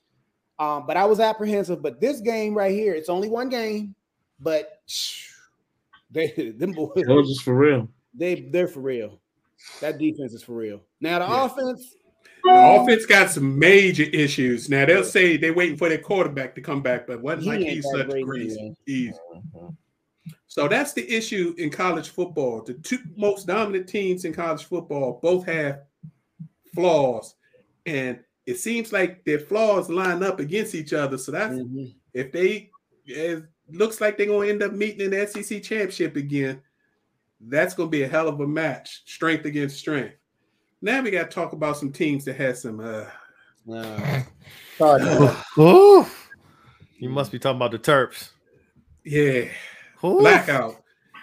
[0.59, 1.81] Um, but I was apprehensive.
[1.81, 3.95] But this game right here, it's only one game,
[4.39, 4.81] but
[6.11, 7.89] they them boys, Georgia's for real.
[8.13, 9.19] they they're for real.
[9.81, 10.81] That defense is for real.
[10.99, 11.45] Now the Yeah.
[11.45, 11.95] offense,
[12.43, 14.69] The offense got some major issues.
[14.69, 17.59] Now they'll say they're waiting for their quarterback to come back, but wasn't He like
[17.61, 18.59] ain't he's such great crazy.
[18.59, 18.75] anyway.
[18.85, 19.19] He's
[19.53, 19.75] Mhm.
[20.47, 22.63] So that's the issue in college football.
[22.63, 25.81] The two most dominant teams in college football both have
[26.73, 27.35] flaws,
[27.85, 31.17] and it seems like their flaws line up against each other.
[31.17, 31.93] So that's Mhm.
[32.13, 32.71] if they
[33.05, 36.61] it looks like they're gonna end up meeting in the SEC championship again.
[37.39, 40.15] That's gonna be a hell of a match, strength against strength.
[40.81, 42.79] Now we got to talk about some teams that had some.
[42.79, 43.05] uh
[43.69, 44.23] Uh,
[44.77, 46.05] sorry.
[46.99, 48.31] You must be talking about the Terps.
[49.03, 49.49] Yeah,
[50.03, 50.19] Ooh.
[50.19, 50.81] blackout.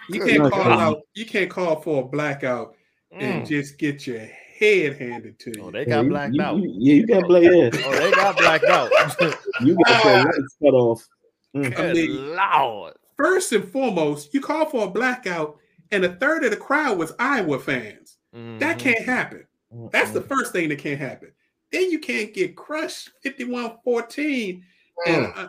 [0.09, 0.79] You can't night, call guys.
[0.79, 1.01] out.
[1.15, 2.75] You can't call for a blackout
[3.11, 3.47] and Mm.
[3.47, 5.63] just get your head handed to you.
[5.63, 6.57] Oh, they got you- blacked you- out.
[6.57, 7.43] you- yeah, you got black.
[7.43, 8.91] Yeah, Oh, they got blacked out.
[9.61, 11.07] you got your lights cut off.
[11.55, 12.93] I mean, Lord.
[13.17, 15.57] first and foremost, you call for a blackout,
[15.91, 18.17] and a third of the crowd was Iowa fans.
[18.33, 18.79] That Mhm.
[18.79, 19.45] can't happen.
[19.91, 21.31] That's the first thing that can't happen.
[21.71, 24.63] Then you can't get crushed 51 14.
[25.07, 25.47] And I,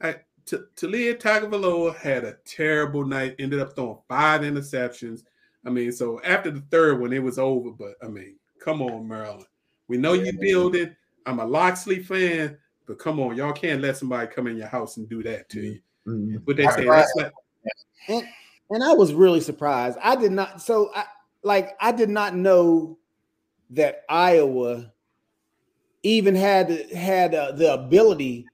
[0.00, 5.24] I, T- Taulia Tagovailoa had a terrible night, ended up throwing five interceptions.
[5.64, 7.70] I mean, so after the third one, it was over.
[7.70, 9.46] But I mean, come on, Maryland.
[9.88, 10.94] We know you building.
[11.26, 14.96] I'm a Locksley fan, but come on, y'all can't let somebody come in your house
[14.96, 15.80] and do that to you.
[16.06, 16.44] Mhm.
[16.44, 17.32] But they say that's like
[18.08, 18.26] and,
[18.70, 19.98] and I was really surprised.
[20.02, 20.60] I did not.
[20.60, 21.04] So, I,
[21.42, 22.98] like, I did not know
[23.70, 24.92] that Iowa
[26.02, 28.46] even had had uh, the ability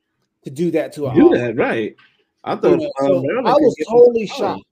[0.49, 1.95] to do that to a Do that right.
[2.45, 4.65] I You thought know, uh, so I was totally shocked.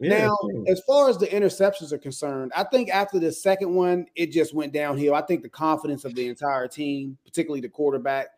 [0.00, 0.64] Yeah, now, same.
[0.68, 4.52] as far as the interceptions are concerned, I think after the second one, it just
[4.52, 5.14] went downhill.
[5.14, 8.28] I think the confidence of the entire team, particularly the quarterback,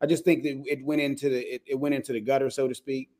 [0.00, 2.68] I just think that it went into the it, it went into the gutter, so
[2.68, 3.10] to speak.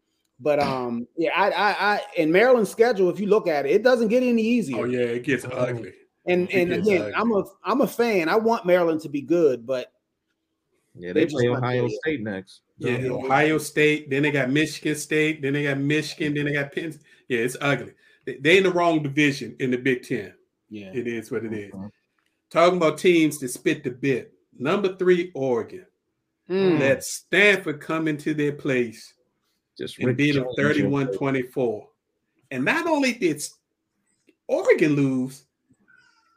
[0.40, 3.83] But um, yeah, I, I, I, in Maryland's schedule, if you look at it, it
[3.83, 4.79] doesn't get any easier.
[4.79, 5.92] oh yeah, it gets ugly.
[6.27, 7.14] And It and gets again, ugly.
[7.14, 8.29] I'm a I'm a fan.
[8.29, 9.92] I want Maryland to be good, but
[10.97, 11.88] yeah, they they play Ohio.
[11.88, 12.63] State next.
[12.78, 13.10] Yeah, Yeah.
[13.10, 14.10] Ohio State.
[14.10, 15.42] Then they got Michigan State.
[15.42, 16.34] Then they got Michigan.
[16.34, 16.98] Then they got Penn.
[17.28, 17.92] Yeah, it's ugly.
[18.26, 20.34] They, they in the wrong division in the Big Ten.
[20.70, 21.72] yeah, It is what it is.
[21.72, 21.90] Mhm.
[22.50, 24.32] Talking about teams that spit the bit.
[24.58, 25.87] Number three, Oregon.
[26.48, 26.78] Mm.
[26.80, 29.14] Let Stanford come into their place
[29.78, 31.88] Just and Rick beat them Jones, 31 your- 24.
[32.50, 33.42] And not only did
[34.46, 35.44] Oregon lose,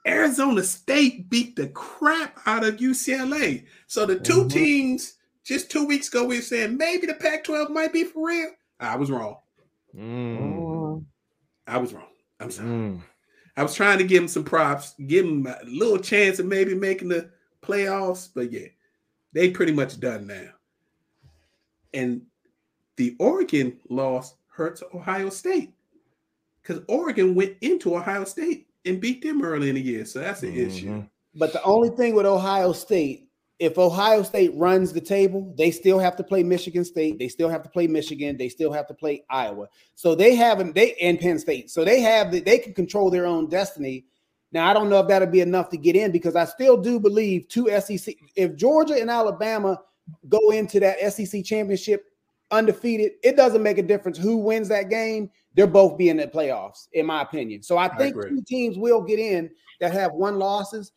[0.07, 3.65] Arizona State beat the crap out of UCLA.
[3.87, 4.51] So the 2 Mhm.
[4.51, 5.13] teams
[5.47, 8.49] just two weeks ago, we were saying maybe the Pac 12 might be for real.
[8.81, 9.37] I was wrong.
[9.95, 11.05] Mm.
[11.65, 12.09] I was wrong.
[12.39, 12.67] I'm sorry.
[12.67, 13.01] Mm.
[13.55, 16.75] I was trying to give him some props, give him a little chance of maybe
[16.75, 17.31] making the
[17.63, 18.67] playoffs, but yeah,
[19.33, 20.49] they pretty much done now.
[21.93, 22.23] And
[22.97, 25.73] the Oregon loss hurts Ohio State
[26.61, 30.43] because Oregon went into Ohio State and beat them early in the year, so that's
[30.43, 30.89] an issue.
[30.89, 31.09] Mhm.
[31.35, 33.26] But the only thing with Ohio State,
[33.59, 37.17] if Ohio State runs the table, they still have to play Michigan State.
[37.17, 38.37] They still have to play Michigan.
[38.37, 39.67] They still have to play Iowa.
[39.95, 41.71] So they haven't they and Penn State.
[41.71, 44.05] So they have the, they can control their own destiny.
[44.51, 46.99] Now I don't know if that'll be enough to get in because I still do
[46.99, 48.15] believe two SEC.
[48.35, 49.81] If Georgia and Alabama
[50.29, 52.05] go into that SEC championship
[52.51, 55.31] undefeated, it doesn't make a difference who wins that game.
[55.55, 57.63] They're both being in the playoffs, in my opinion.
[57.63, 58.29] So I I think agree.
[58.29, 60.91] two teams will get in that have one losses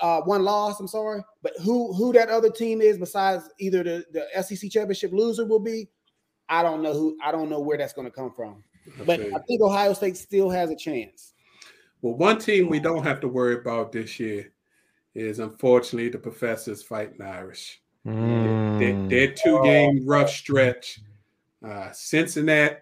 [0.00, 0.80] uh, one loss.
[0.80, 5.12] I'm sorry, but who who that other team is besides either the the SEC championship
[5.12, 5.88] loser will be,
[6.48, 7.16] I don't know who.
[7.24, 8.62] I don't know where that's going to come from.
[9.04, 11.34] But I think Ohio State still has a chance.
[12.02, 14.52] Well, one team we don't have to worry about this year
[15.14, 17.80] is unfortunately the professors fighting Irish.
[18.06, 18.78] Mm.
[18.78, 21.00] Their, their two game rough stretch.
[21.66, 22.76] Uh, Cincinnati,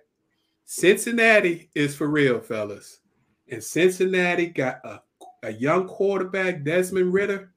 [0.64, 3.00] Cincinnati is for real, fellas.
[3.48, 5.00] And Cincinnati got a,
[5.44, 7.52] a young quarterback, Desmond Ridder,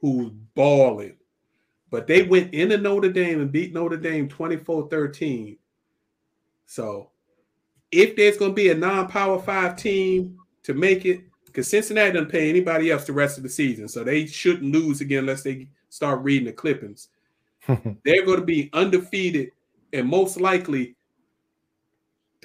[0.00, 1.16] who's balling.
[1.90, 5.56] But they went into Notre Dame and beat Notre Dame 24 13.
[6.66, 7.10] So
[7.90, 12.12] if there's going to be a non power five team to make it, because Cincinnati
[12.12, 13.88] doesn't pay anybody else the rest of the season.
[13.88, 17.08] So they shouldn't lose again unless they start reading the clippings.
[17.66, 19.52] They're going to be undefeated
[19.92, 20.96] and most likely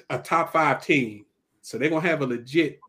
[0.08, 1.26] a top five team.
[1.60, 2.80] So they're going to have a legit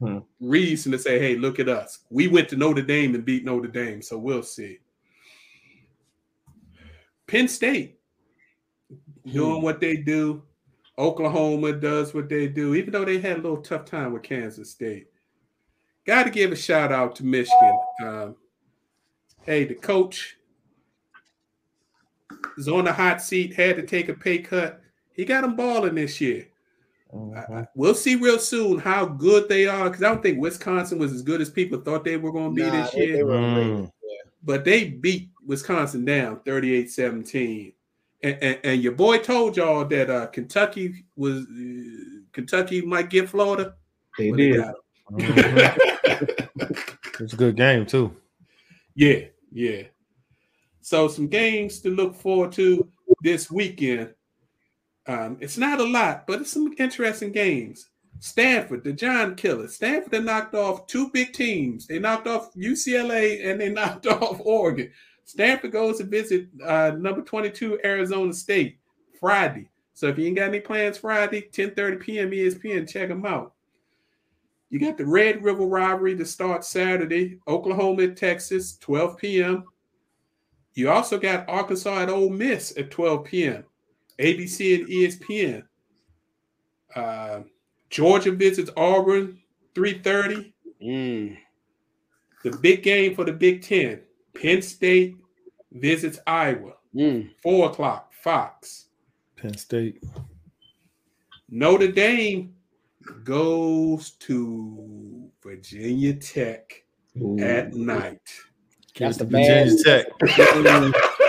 [0.00, 0.18] Hmm.
[0.40, 2.00] reason to say, hey, look at us.
[2.08, 4.00] We went to Notre Dame and beat Notre Dame.
[4.00, 4.78] So we'll see.
[7.26, 7.98] Penn State
[9.26, 10.42] doing what they do.
[10.98, 14.70] Oklahoma does what they do, even though they had a little tough time with Kansas
[14.70, 15.08] State.
[16.06, 17.78] Got to give a shout out to Michigan.
[18.02, 18.36] Um,
[19.42, 20.36] hey, the coach
[22.56, 24.80] is on the hot seat, had to take a pay cut.
[25.12, 26.48] He got them balling this year.
[27.12, 27.50] I- Mhm.
[27.62, 31.12] I- we'll see real soon how good they are because I don't think Wisconsin was
[31.12, 33.22] as good as people thought they were going to be Nah, this they- year they
[33.24, 33.90] were Mm.
[34.42, 37.72] but they beat Wisconsin down 38 17.
[38.22, 43.28] and, and, and your boy told y'all that uh, Kentucky was uh, Kentucky might get
[43.28, 43.74] Florida.
[44.18, 44.56] They Well, did.
[44.56, 44.74] got
[45.12, 45.18] 'em.
[45.18, 45.78] Mhm.
[47.20, 48.14] It's a good game too.
[48.94, 49.82] Yeah, yeah.
[50.80, 52.88] So some games to look forward to
[53.22, 54.14] this weekend.
[55.08, 57.88] Um, it's not a lot, but it's some interesting games.
[58.20, 59.74] Stanford, the John Killers.
[59.74, 61.86] Stanford they knocked off two big teams.
[61.86, 64.90] They knocked off UCLA and they knocked off Oregon.
[65.24, 68.78] Stanford goes to visit uh, number 22 Arizona State
[69.18, 69.68] Friday.
[69.94, 72.30] So if you ain't got any plans Friday, 10:30 p.m.
[72.30, 73.54] ESPN, check them out.
[74.70, 79.64] You got the Red River rivalry to start Saturday, Oklahoma at Texas, 12 p.m.
[80.74, 83.64] You also got Arkansas at Ole Miss at 12 p.m.
[84.18, 85.62] ABC and ESPN.
[86.94, 87.42] Uh,
[87.90, 89.38] Georgia visits Auburn,
[89.74, 90.52] 3:30.
[90.82, 91.36] Mm.
[92.44, 94.00] The big game for the Big Ten.
[94.34, 95.16] Penn State
[95.72, 97.30] visits Iowa, Mm.
[97.42, 98.86] 4 o'clock, Fox.
[99.36, 100.02] Penn State.
[101.48, 102.54] Notre Dame
[103.24, 106.84] goes to Virginia Tech
[107.20, 107.38] Ooh.
[107.40, 108.20] at night.
[108.94, 110.06] Give That's it to a bad- Virginia Tech.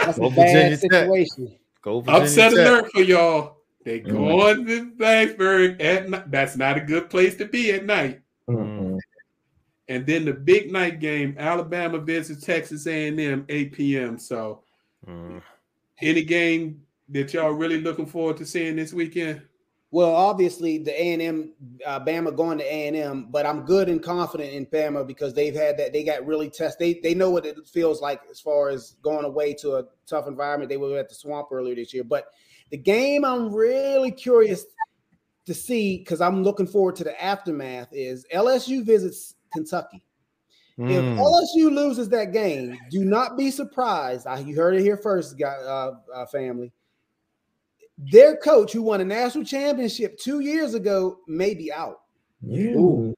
[0.06, 1.18] That's Go a bad Virginia
[1.48, 1.59] Tech.
[1.82, 2.68] Go Virginia Upset Tech.
[2.68, 3.58] alert for y'all.
[3.86, 4.10] They Mm.
[4.12, 6.30] going to Blacksburg at night.
[6.32, 8.22] That's not a good place to be at night.
[8.50, 9.00] Mm-mm.
[9.88, 14.18] And then the big night game, Alabama visits Texas A&M, 8 p.m.
[14.20, 14.64] So
[15.08, 15.42] Mm.
[16.02, 19.42] any game that y'all really looking forward to seeing this weekend?
[19.92, 21.54] Well, obviously the A and M,
[21.86, 25.34] uh, Bama going to A and M, but I'm good and confident in Bama because
[25.34, 25.94] they've had that.
[25.94, 26.78] They got really test.
[26.78, 30.28] They they know what it feels like as far as going away to a tough
[30.28, 30.70] environment.
[30.70, 32.28] They were at the swamp earlier this year, but
[32.70, 34.64] the game I'm really curious
[35.48, 40.04] to see because I'm looking forward to the aftermath is LSU visits Kentucky.
[40.78, 41.18] If Mm.
[41.18, 44.26] LSU loses that game, do not be surprised.
[44.26, 46.72] I, you heard it here first, guy, uh, uh, family.
[48.00, 52.00] Their coach, who won a national championship two years ago, may be out.
[52.42, 53.12] Yeah.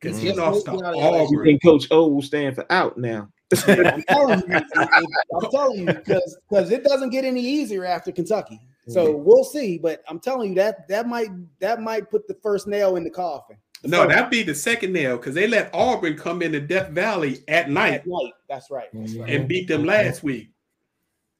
[0.00, 1.44] Because he Just lost to maybe out of You Auburn.
[1.44, 3.28] think Coach O will stand for out now?
[3.68, 8.60] I'm telling you, I'm telling you, because because it doesn't get any easier after Kentucky.
[8.88, 9.24] So mm-hmm.
[9.24, 9.78] we'll see.
[9.78, 11.28] But I'm telling you that that might
[11.60, 13.56] that might put the first nail in the coffin.
[13.82, 17.44] The No, that'd be the second nail because they let Auburn come into Death Valley
[17.46, 18.32] at night at night.
[18.48, 18.88] That's right.
[18.92, 19.22] That's mm-hmm.
[19.22, 19.32] right.
[19.32, 19.90] and beat them mm-hmm.
[19.90, 20.50] last week.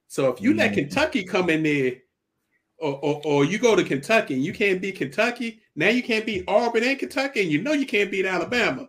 [0.06, 0.74] So if you let Mhm.
[0.74, 1.94] Kentucky come in there,
[2.78, 6.26] or, or, or you go to Kentucky and you can't beat Kentucky, now you can't
[6.26, 8.88] beat Auburn and Kentucky, and you know you can't beat Alabama.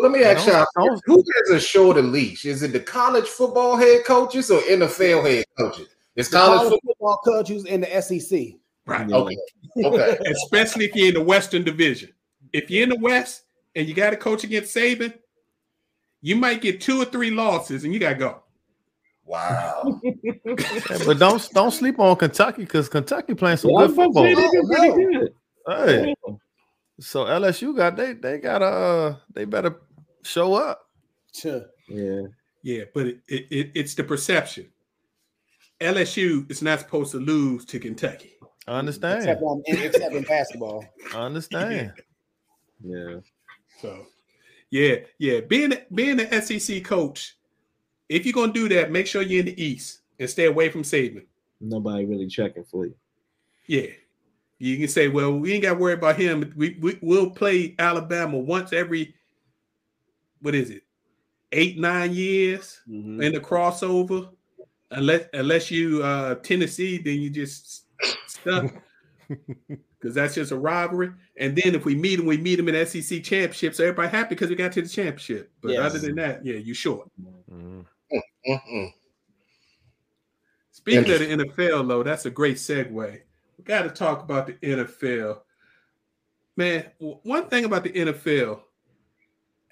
[0.00, 0.66] Let me ask y'all:
[1.04, 2.46] Who has a shorter leash?
[2.46, 5.88] Is it the college football head coaches or NFL head coaches?
[6.16, 6.94] It's college college football.
[6.94, 8.54] football coaches in the SEC.
[8.86, 9.10] Right.
[9.10, 9.36] Okay,
[9.84, 10.18] okay.
[10.30, 12.12] Especially if you're in the Western Division.
[12.52, 13.42] If you're in the West
[13.76, 15.12] and you got to coach against Saban,
[16.22, 18.42] you might get two or three losses and you got to go.
[19.30, 20.00] Wow.
[21.06, 24.24] But don't don't sleep on Kentucky because Kentucky playing some Yeah, good football.
[24.24, 25.34] say they do pretty good.
[25.68, 26.14] Hey,
[26.98, 29.76] so LSU got they they got uh they better
[30.24, 30.80] show up.
[31.32, 31.62] Sure.
[31.88, 32.22] Yeah.
[32.62, 34.66] Yeah, but it, it, it it's the perception.
[35.80, 38.32] LSU is not supposed to lose to Kentucky.
[38.66, 39.18] I understand.
[39.18, 40.84] Except, on, except in basketball.
[41.14, 41.92] I understand.
[42.82, 43.16] Yeah.
[43.80, 44.06] So,
[44.70, 45.40] yeah, yeah.
[45.40, 47.36] Being being an SEC coach,
[48.10, 50.82] if you're gonna do that, make sure you're in the East and stay away from
[50.82, 51.24] Saban.
[51.60, 52.94] Nobody really checking for you.
[53.66, 53.86] Yeah,
[54.58, 56.52] you can say, well, we ain't got to worry about him.
[56.56, 59.14] We, we we'll play Alabama once every
[60.42, 60.82] what is it,
[61.52, 63.22] eight nine years Mhm.
[63.22, 64.30] in the crossover.
[64.90, 67.84] Unless unless you uh Tennessee, then you just
[68.26, 68.74] stuck
[69.28, 71.12] because that's just a rivalry.
[71.36, 73.74] And then if we meet him, we meet him in SEC championship.
[73.76, 75.52] So everybody happy because we got to the championship.
[75.60, 75.80] But Yes.
[75.80, 77.08] other than that, yeah, you short.
[77.52, 77.84] Mm.
[78.12, 78.92] Mm-mm.
[80.70, 83.20] Speaking of the NFL, though, that's a great segue.
[83.58, 85.40] We got to talk about the NFL.
[86.56, 88.60] Man, one thing about the NFL,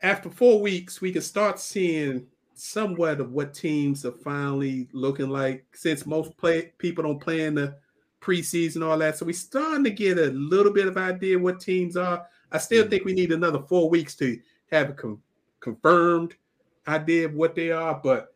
[0.02, 5.64] after four weeks, we can start seeing somewhat of what teams are finally looking like
[5.74, 7.76] since most play people don't play in the
[8.20, 9.16] preseason, all that.
[9.16, 12.26] So we're starting to get a little bit of idea what teams are.
[12.50, 12.90] I still mm.
[12.90, 14.38] think we need another four weeks to
[14.70, 15.22] have it con-
[15.60, 16.34] confirmed
[16.88, 18.34] idea of what they are, but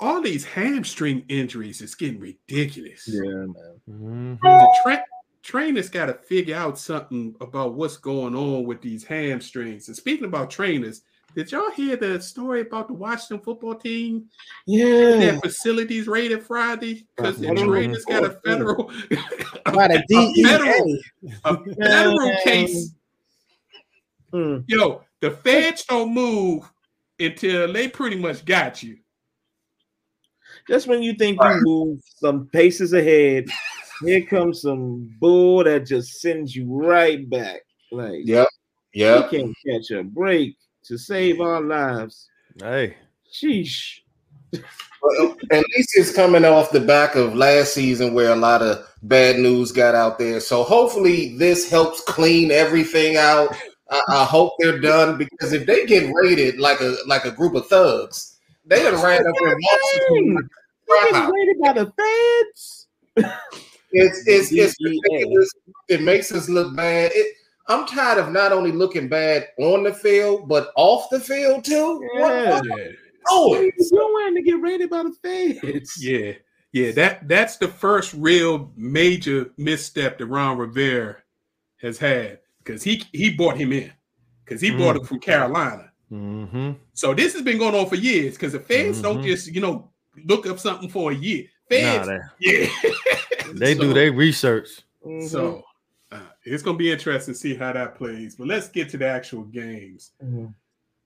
[0.00, 3.08] all these hamstring injuries is getting ridiculous.
[3.08, 3.54] Yeah, man.
[3.90, 4.38] Mhm.
[4.40, 5.04] The tra-
[5.42, 9.88] trainers got to figure out something about what's going on with these hamstrings.
[9.88, 11.02] And speaking about trainers,
[11.34, 14.28] did y'all hear the story about the Washington football team?
[14.66, 15.18] Yeah.
[15.18, 17.66] Their facilities raided Friday because the Mhm.
[17.66, 18.84] trainers got a federal,
[19.64, 20.98] By the a federal,
[21.44, 22.94] a federal case.
[24.32, 24.64] Mm.
[24.68, 26.70] Yo, the feds don't move
[27.20, 28.96] until they pretty much got you.
[30.68, 33.46] just when you think you move some paces ahead,
[34.04, 37.60] here comes some bull that just sends you right back.
[37.90, 38.48] Like, Yep.
[38.94, 39.32] Yep.
[39.32, 42.28] we can't catch a break to save our lives.
[42.60, 42.96] Hey,
[43.32, 44.00] Sheesh.
[44.52, 48.62] Well, uh, at least it's coming off the back of last season where a lot
[48.62, 50.40] of bad news got out there.
[50.40, 53.54] So hopefully this helps clean everything out.
[53.90, 57.54] I, I hope they're done because if they get raided like a like a group
[57.54, 59.56] of thugs, they done ran up their
[60.10, 60.36] Dang,
[60.88, 62.86] We're getting raided by the feds.
[63.92, 65.50] It's it's it's ridiculous.
[65.88, 67.10] It makes us look bad.
[67.14, 67.34] It,
[67.68, 71.98] I'm tired of not only looking bad on the field but off the field too.
[72.14, 72.50] What- Yeah.
[72.50, 72.86] what's Yeah.
[73.28, 73.72] going?
[73.78, 75.12] You don't want to get raided by the
[75.62, 75.98] feds.
[76.02, 76.32] Yeah,
[76.72, 81.16] yeah, that that's the first real major misstep that Ron Rivera
[81.80, 83.90] has had because he he brought him in
[84.44, 85.90] because he brought him from Carolina.
[86.12, 86.72] mm-hmm.
[86.92, 89.26] So this has been going on for years because the feds don't Mhm.
[89.26, 89.90] just you know
[90.26, 91.44] look up something for a year.
[91.70, 92.68] nah, they, yeah,
[93.54, 94.68] they do So- their research.
[95.04, 95.28] Mhm.
[95.28, 95.62] So
[96.12, 98.36] uh, it's gonna be interesting to see how that plays.
[98.36, 100.12] But let's get to the actual games.
[100.22, 100.54] Mhm.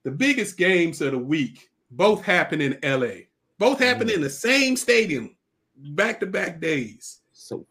[0.04, 3.26] The biggest games of the week both happen in LA.
[3.58, 5.36] Both happen in the same stadium,
[5.76, 7.20] back to back days.
[7.32, 7.66] so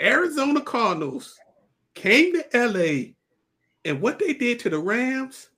[0.00, 1.38] Arizona Cardinals
[1.94, 3.14] came to LA,
[3.84, 5.48] and what they did to the Rams,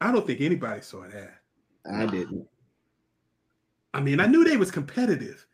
[0.00, 1.34] I don't think anybody saw that.
[1.90, 2.46] I didn't.
[3.94, 5.46] I mean, I knew they was competitive,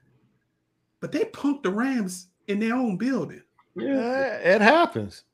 [1.00, 3.42] but they punked the Rams in their own building.
[3.76, 3.94] Yeah.
[3.94, 5.24] Yeah, it happens.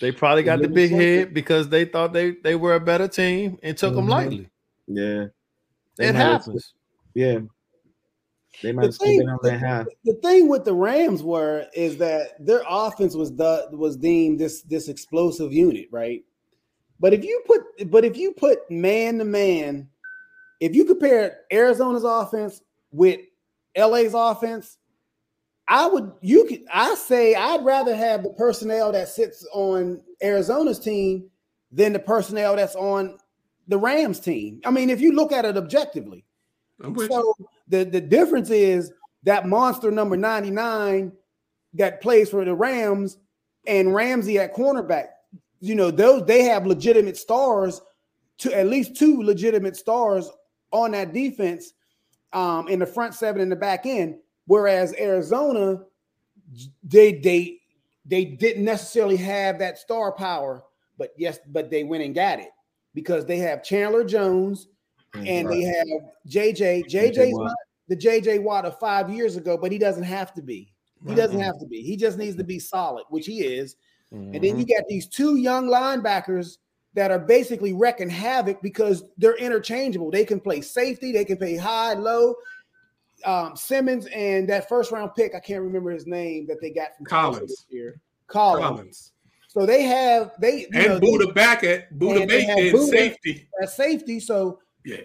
[0.00, 3.58] They probably got the big head because they thought they they were a better team
[3.62, 4.10] and took them Mhm.
[4.10, 4.50] lightly.
[4.86, 5.26] Yeah.
[5.96, 6.74] They It might happens.
[7.14, 7.40] Yeah.
[8.62, 9.84] They might The have thing, been on that high.
[10.04, 14.38] the, the thing with the Rams were is that their offense was the, was deemed
[14.38, 16.24] this this explosive unit, right?
[17.00, 19.88] But if you put but if you put man to man,
[20.60, 23.20] if you compare Arizona's offense with
[23.76, 24.78] LA's offense,
[25.68, 30.78] I would you could I say I'd rather have the personnel that sits on Arizona's
[30.78, 31.28] team
[31.72, 33.18] than the personnel that's on
[33.66, 34.60] the Rams team.
[34.64, 36.24] I mean, if you look at it objectively.
[36.82, 37.16] I'm with you.
[37.16, 38.92] So the, the difference is
[39.24, 41.12] that monster number 99
[41.74, 43.18] that plays for the Rams
[43.66, 45.08] and Ramsey at cornerback.
[45.60, 47.80] You know, those they have legitimate stars
[48.38, 50.30] to at least two legitimate stars
[50.70, 51.72] on that defense
[52.32, 54.16] um, in the front seven and the back end.
[54.46, 55.80] Whereas Arizona,
[56.82, 57.58] they they
[58.04, 60.62] they didn't necessarily have that star power,
[60.98, 62.50] but yes, but they went and got it
[62.92, 64.68] because they have Chandler Jones
[65.14, 65.86] and they have
[66.28, 66.84] JJ.
[66.88, 67.44] JJ's Watt.
[67.46, 67.56] not
[67.88, 70.72] the JJ Watt of five years ago, but he doesn't have to be.
[71.06, 71.82] He doesn't have to be.
[71.82, 73.76] He just needs to be solid, which he is.
[74.10, 74.58] And then Mhm.
[74.60, 76.58] you got these two young linebackers
[76.94, 80.10] that are basically wrecking havoc because they're interchangeable.
[80.10, 82.34] They can play safety, they can play high, low.
[83.24, 86.96] Um, Simmons and that first round pick, I can't remember his name that they got
[86.96, 87.48] from Collins.
[87.50, 88.00] this year.
[88.28, 88.64] Collins.
[88.64, 89.12] Collins
[89.48, 92.86] So they have they you know, and they- Budda back at Budda and Baker in
[92.86, 93.48] safety.
[93.60, 94.20] at safety.
[94.20, 95.00] So Yeah,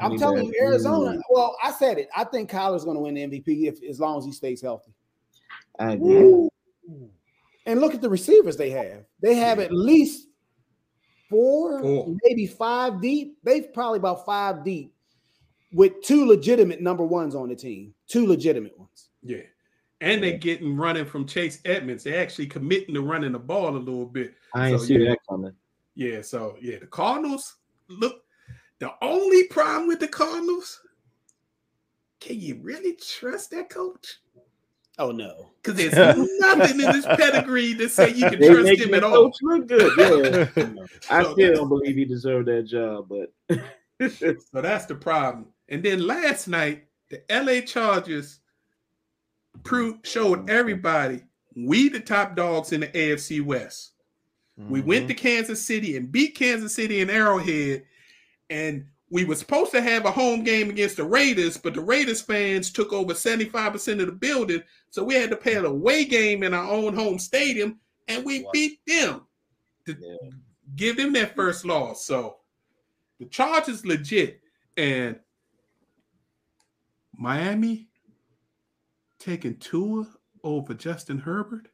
[0.00, 1.12] I'm Need telling you, Arizona.
[1.12, 1.22] food.
[1.30, 2.08] Well, I said it.
[2.16, 4.92] I think Kyler's going to win the MVP if as long as he stays healthy.
[5.78, 6.48] I agree.
[7.66, 9.04] And look at the receivers they have.
[9.22, 10.28] They have at least
[11.30, 12.14] four, Four.
[12.24, 13.38] maybe five deep.
[13.42, 14.92] They've probably about five deep
[15.72, 17.94] with two legitimate number ones on the team.
[18.06, 19.08] Two legitimate ones.
[19.22, 19.38] yeah.
[20.00, 22.04] And they're getting running from Chase Edmonds.
[22.04, 24.34] They're actually committing to running the ball a little bit.
[24.52, 25.10] I ain't So, see yeah.
[25.10, 25.52] that coming.
[25.94, 27.56] Yeah, so yeah, the Cardinals
[27.88, 28.16] look.
[28.80, 30.80] The only problem with the Cardinals,
[32.20, 34.18] can you really trust that coach?
[34.98, 35.50] Oh no.
[35.62, 39.02] Because there's nothing in his pedigree to say you can They trust make him at
[39.02, 39.30] all.
[39.30, 39.98] coach look good.
[40.56, 40.64] Yeah.
[41.10, 43.32] I So- still don't believe he deserved that job, but
[44.10, 45.46] So that's the problem.
[45.68, 48.40] And then last night, the LA Chargers
[49.62, 50.50] proved showed mm-hmm.
[50.50, 51.22] everybody
[51.56, 53.92] we the top dogs in the AFC West.
[54.56, 55.08] We went mm-hmm.
[55.08, 57.84] to Kansas City and beat Kansas City in Arrowhead,
[58.50, 62.20] and we were supposed to have a home game against the Raiders, but the Raiders
[62.20, 66.42] fans took over 75% of the building, so we had to play an away game
[66.42, 67.78] in our own home stadium,
[68.08, 68.50] and we Wow.
[68.52, 69.26] beat them
[69.86, 70.30] to Yeah.
[70.76, 72.04] give them their first loss.
[72.06, 72.40] So
[73.18, 74.40] the charge is legit,
[74.76, 75.20] and
[77.16, 77.88] Miami
[79.18, 80.06] taking Tua
[80.42, 81.68] over Justin Herbert.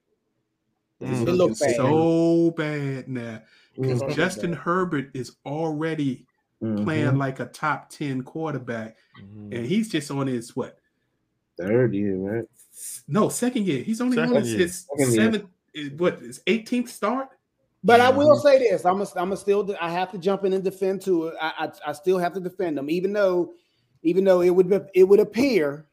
[1.00, 1.28] is Mm.
[1.28, 1.76] It looked looking bad.
[1.76, 3.42] so bad now
[3.74, 4.14] because Mhm.
[4.14, 6.26] Justin Herbert is already
[6.62, 6.84] Mhm.
[6.84, 9.56] playing like a top 10 quarterback, Mhm.
[9.56, 10.76] and he's just on his what?
[11.58, 12.44] third year, right?
[13.06, 13.82] No, second year.
[13.82, 14.58] He's only Second on his, year.
[14.60, 15.44] his Second seventh,
[15.74, 17.28] is- what his 18th start?
[17.84, 18.42] But I will Mhm.
[18.42, 21.26] say this: I'm a, I'm a still I have to jump in and defend to
[21.28, 21.34] it.
[21.40, 23.52] I, I I still have to defend them, even though
[24.02, 25.86] even though it would it would appear,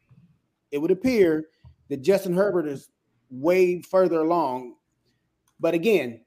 [0.71, 1.49] it would appear
[1.89, 2.89] that Justin Herbert is
[3.29, 4.75] way further along.
[5.59, 6.21] But again,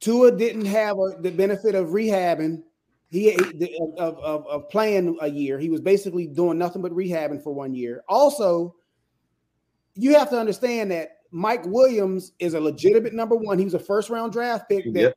[0.00, 2.62] Tua didn't have a, the benefit of rehabbing.
[3.14, 3.32] He
[3.98, 5.58] of, of, of playing a year.
[5.58, 8.02] He was basically doing nothing but rehabbing for one year.
[8.08, 8.74] Also,
[9.94, 13.58] you have to understand that Mike Williams is a legitimate number one.
[13.58, 15.14] He was a first round draft pick that yep.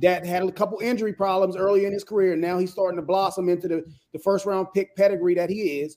[0.00, 2.36] that had a couple injury problems early in his career.
[2.36, 5.96] Now he's starting to blossom into the, the first round pick pedigree that he is.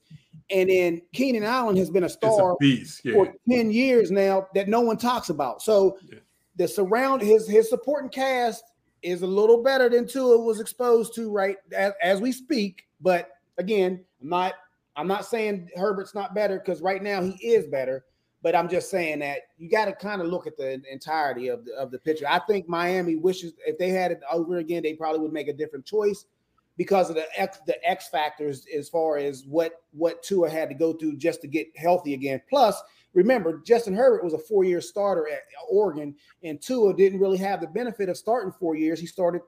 [0.49, 3.13] And then Keenan Allen has been a star a beast, yeah.
[3.13, 5.61] for 10 years now that no one talks about.
[5.61, 6.20] So yeah.
[6.55, 8.63] the surround his his supporting cast
[9.02, 12.88] is a little better than Tua was exposed to right as, as we speak.
[13.02, 14.54] But again, I'm not
[14.95, 18.06] I'm not saying Herbert's not better because right now he is better.
[18.43, 21.66] But I'm just saying that you got to kind of look at the entirety of
[21.66, 22.26] the of the picture.
[22.30, 25.54] I think Miami wishes if they had it over again, they probably would make a
[25.54, 26.26] different choice
[26.78, 30.76] because of the X the X factors as far as what what Tua had to
[30.76, 32.39] go through just to get healthy again.
[32.50, 32.82] Plus,
[33.18, 37.59] remember Justin Herbert was a four year starter at Oregon, and Tua didn't really have
[37.59, 38.99] the benefit of starting four years.
[38.99, 39.41] He started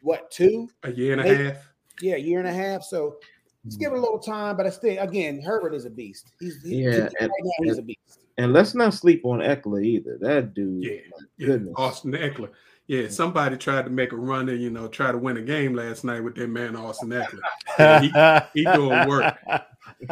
[0.00, 1.56] what two a year and a half.
[2.00, 2.84] Yeah, a year and a half.
[2.84, 3.16] So
[3.64, 4.56] just give it a little time.
[4.56, 6.32] But I still, again, Herbert is a beast.
[6.38, 8.20] He's he, yeah, right and, now, he's a beast.
[8.38, 10.18] And let's not sleep on Ekeler either.
[10.20, 11.00] That dude, yeah,
[11.38, 11.56] yeah.
[11.74, 12.50] Austin Ekeler.
[12.86, 15.74] Yeah, somebody tried to make a run and you know try to win a game
[15.74, 17.40] last night with that man Austin Ekeler.
[18.54, 19.36] He, he doing work.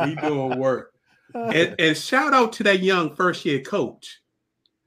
[0.04, 0.93] He doing work.
[1.34, 4.20] And, and, shout out to that young first year coach.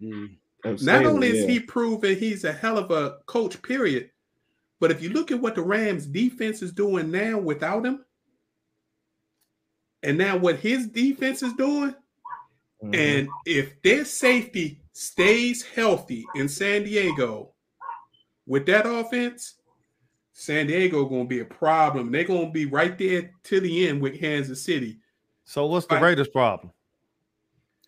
[0.01, 1.47] Mm, Not only is yeah.
[1.47, 4.11] he proven he's a hell of a coach, period,
[4.79, 8.05] but if you look at what the Rams defense is doing now without him,
[10.03, 11.93] and now what his defense is doing,
[12.83, 12.95] mm-hmm.
[12.95, 17.53] and if their safety stays healthy in San Diego
[18.45, 19.55] with that offense,
[20.31, 22.11] San Diego going to be a problem.
[22.11, 24.99] They're going to be right there to the end with Kansas City.
[25.47, 26.73] So what's the Raiders' problem?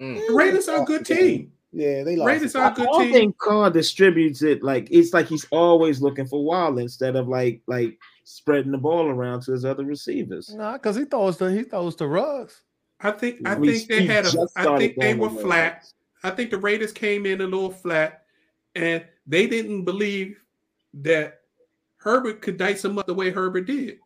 [0.02, 0.28] Mm.
[0.28, 1.52] The Raiders are a good team.
[1.74, 2.28] Yeah, they lost.
[2.28, 3.14] Raiders are a good I team.
[3.14, 7.62] think Carr distributes it like it's like he's always looking for Wild instead of like
[7.68, 10.50] like spreading the ball around to his other receivers.
[10.52, 12.64] No, nah, because he throws the he throws the rugs.
[13.02, 15.86] I think I think they had a I think they were flat.
[16.24, 18.24] I think the Raiders came in a little flat,
[18.74, 20.42] and they didn't believe
[20.94, 21.42] that
[21.98, 24.00] Herbert could dice them up the way Herbert did.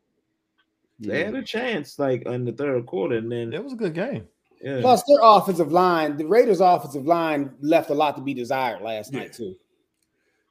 [1.10, 3.94] They had a chance, like in the third quarter, and then it was a good
[3.94, 4.28] game.
[4.62, 4.80] Yeah.
[4.82, 9.12] Plus, their offensive line, the Raiders' offensive line left a lot to be desired last
[9.12, 9.20] yeah.
[9.20, 9.56] night too.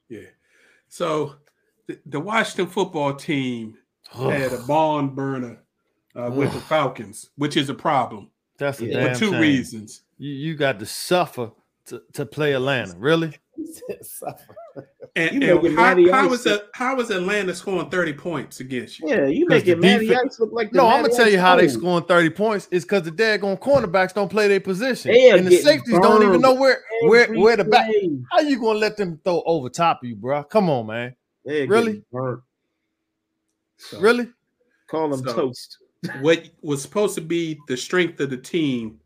[0.07, 0.27] Yeah.
[0.87, 1.35] So
[1.87, 3.75] the, the Washington football team
[4.11, 5.63] had a barn burner
[6.15, 8.29] uh, with the Falcons, which is a problem.
[8.59, 9.13] That's a yeah.
[9.13, 9.41] for two shame.
[9.41, 10.03] reasons.
[10.19, 11.51] You, you got to suffer
[11.87, 13.33] to, to play Atlanta, really?
[15.15, 19.09] and, and how, how is a, how is Atlanta scoring 30 points against you?
[19.09, 21.67] Yeah, you making Matty defense, Ice look like No, I'm gonna tell you how they
[21.67, 25.11] scoring 30 points is because the daggone cornerbacks don't play their position.
[25.11, 27.91] and the safeties don't even know where where where the back.
[28.31, 30.43] How you gonna let them throw over top of you, bro?
[30.43, 31.15] Come on, man.
[31.45, 32.03] Really?
[33.77, 34.29] So, really?
[34.87, 35.77] Call them so, toast.
[36.21, 38.99] what was supposed to be the strength of the team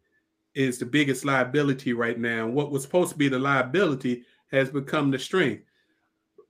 [0.55, 2.47] is the biggest liability right now.
[2.47, 5.63] What was supposed to be the liability has become the strength.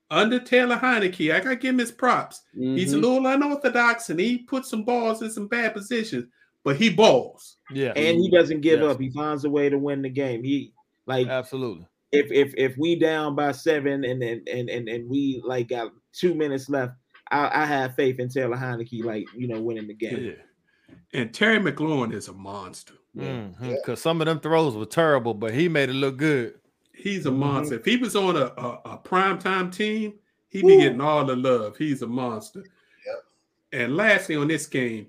[0.09, 2.41] Under Taylor Heinicke, I gotta give him his props.
[2.57, 2.75] Mm-hmm.
[2.75, 3.05] He's a mm-hmm.
[3.05, 6.25] little unorthodox and he puts some balls in some bad positions,
[6.63, 7.57] but he balls.
[7.71, 8.89] Yeah, and he doesn't give yes.
[8.89, 9.01] up.
[9.01, 10.43] He finds a way to win the game.
[10.43, 10.73] He
[11.05, 11.87] like absolutely.
[12.13, 15.91] If if if we down by seven and and and and, and we like got
[16.13, 16.93] two minutes left,
[17.31, 20.23] I, I have faith in Taylor Heinicke, like you know, winning the game.
[20.23, 21.19] Yeah.
[21.19, 22.93] And Terry McLaurin is a monster.
[23.13, 23.93] Because mm-hmm.
[23.95, 26.53] some of them throws were terrible, but he made it look good.
[26.97, 27.39] He's a mm-hmm.
[27.39, 27.75] monster.
[27.75, 30.15] If he was on a, a, a prime time team,
[30.49, 31.77] he'd be getting all the love.
[31.77, 32.63] He's a monster.
[33.05, 33.23] Yep.
[33.71, 35.07] And lastly, on this game,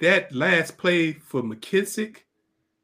[0.00, 2.18] that last play for McKissic,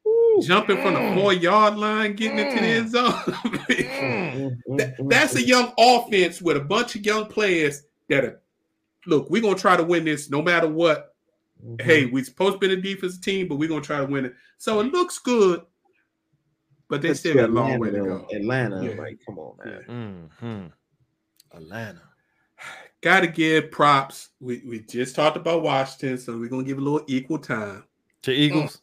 [0.07, 0.41] Ooh.
[0.43, 0.83] jumping mm.
[0.83, 1.15] from the mm.
[1.15, 2.49] four yard line, getting mm.
[2.49, 3.13] into the end zone.
[3.67, 4.57] Mm.
[4.77, 8.41] that, that's a young offense with a bunch of young players that are,
[9.05, 11.15] look, we're going to try to win this no matter what.
[11.65, 11.85] Mm-hmm.
[11.85, 14.25] Hey, we're supposed to be a defensive team, but we're going to try to win
[14.25, 14.35] it.
[14.57, 15.63] So it looks good
[16.89, 18.27] but they still got a long way to go.
[18.31, 18.99] Atlanta, yeah.
[18.99, 20.29] like, come on, man.
[20.41, 21.57] Mm-hmm.
[21.57, 22.01] Atlanta.
[23.01, 24.29] Got to give props.
[24.39, 27.83] We we just talked about Washington, so we're gonna give a little equal time
[28.23, 28.81] to Eagles.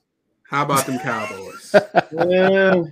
[0.49, 1.75] How about them Cowboys?
[2.13, 2.83] yeah,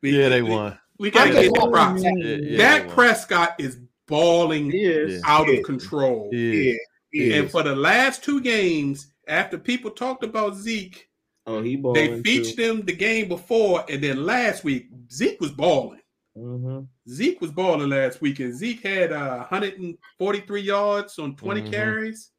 [0.00, 0.78] we, yeah, they we, won.
[0.98, 2.02] We, we got to get the props.
[2.02, 5.22] Yeah, yeah, Dak Prescott is balling is.
[5.24, 6.30] out of control.
[6.32, 6.74] Yeah.
[7.14, 11.08] And for the last two games, after people talked about Zeke,
[11.46, 12.62] Oh, he They featured too.
[12.62, 16.00] him the game before, and then last week Zeke was balling.
[16.36, 16.80] Mm-hmm.
[17.08, 21.70] Zeke was balling last week, and Zeke had uh, 143 yards on 20 mm-hmm.
[21.70, 22.30] carries.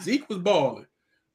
[0.00, 0.86] Zeke was balling,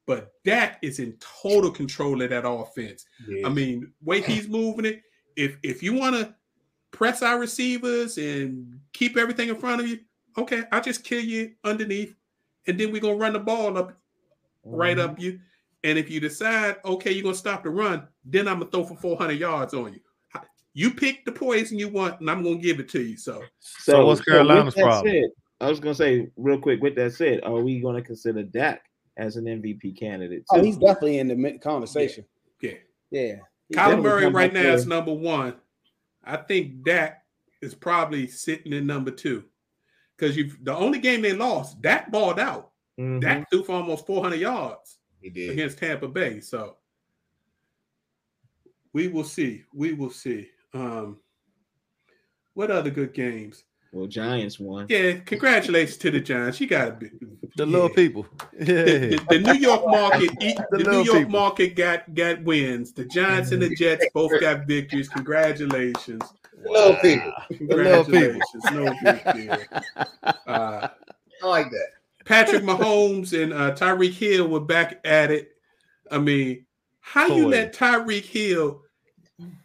[0.07, 3.05] but Dak is in total control of that offense.
[3.27, 3.45] Yeah.
[3.45, 5.01] I mean, way he's moving it.
[5.35, 6.35] If if you want to
[6.91, 9.99] press our receivers and keep everything in front of you,
[10.37, 12.15] okay, I'll just kill you underneath,
[12.65, 14.75] and then we're gonna run the ball up mm-hmm.
[14.75, 15.39] right up you.
[15.83, 18.95] And if you decide, okay, you're gonna stop the run, then I'm gonna throw for
[18.95, 19.99] 400 yards on you.
[20.73, 23.17] You pick the poison you want, and I'm gonna give it to you.
[23.17, 25.13] So, so, so what's Carolina's so problem?
[25.13, 25.29] Said,
[25.61, 26.81] I was gonna say real quick.
[26.81, 28.81] With that said, are we gonna consider Dak
[29.17, 30.43] as an MVP candidate?
[30.51, 30.61] Oh, too?
[30.61, 32.25] Oh, he's definitely in the conversation.
[32.61, 32.71] Yeah,
[33.11, 33.35] yeah.
[33.69, 33.87] yeah.
[33.87, 35.55] Kyler Murray right now is number one.
[36.23, 37.23] I think Dak
[37.61, 39.45] is probably sitting in number two
[40.17, 42.71] because you the only game they lost, Dak balled out.
[42.99, 43.19] Mm-hmm.
[43.19, 46.39] Dak threw for almost 400 yards against Tampa Bay.
[46.39, 46.77] So
[48.93, 49.63] we will see.
[49.73, 50.49] We will see.
[50.73, 51.17] Um,
[52.53, 53.63] what other good games?
[53.91, 54.85] Well, Giants won.
[54.87, 56.61] Yeah, congratulations to the Giants.
[56.61, 57.19] You got to the
[57.55, 57.65] yeah.
[57.65, 58.25] little people.
[58.59, 58.83] Yeah.
[58.83, 61.31] The, the, the, New York market, the, the New York people.
[61.31, 62.91] market got got wins.
[62.91, 65.07] The Giants and the Jets both got victories.
[65.07, 66.21] Congratulations.
[66.65, 66.73] Wow.
[66.73, 67.33] Little people.
[67.57, 68.63] Congratulations.
[68.71, 69.57] No big deal.
[70.45, 70.89] Uh,
[71.43, 71.87] I like that.
[72.29, 75.53] Patrick Mahomes and uh, Tyreek Hill were back at it.
[76.11, 76.63] I mean,
[76.99, 77.35] how Boy.
[77.35, 78.83] you let Tyreek Hill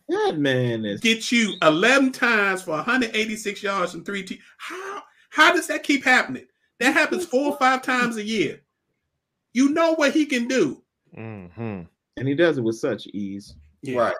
[0.09, 4.41] that man is get you 11 times for 186 yards and three T.
[4.57, 6.47] How how does that keep happening?
[6.81, 8.63] That happens four or five times a year.
[9.53, 10.83] You know what he can do.
[11.17, 11.83] Mm-hmm.
[12.17, 13.57] And he does it with such ease.
[13.83, 13.99] Yeah.
[13.99, 14.17] Right.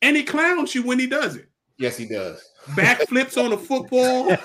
[0.00, 1.50] And he clowns you when he does it.
[1.76, 2.42] Yes, he does.
[2.70, 4.36] Backflips on a football.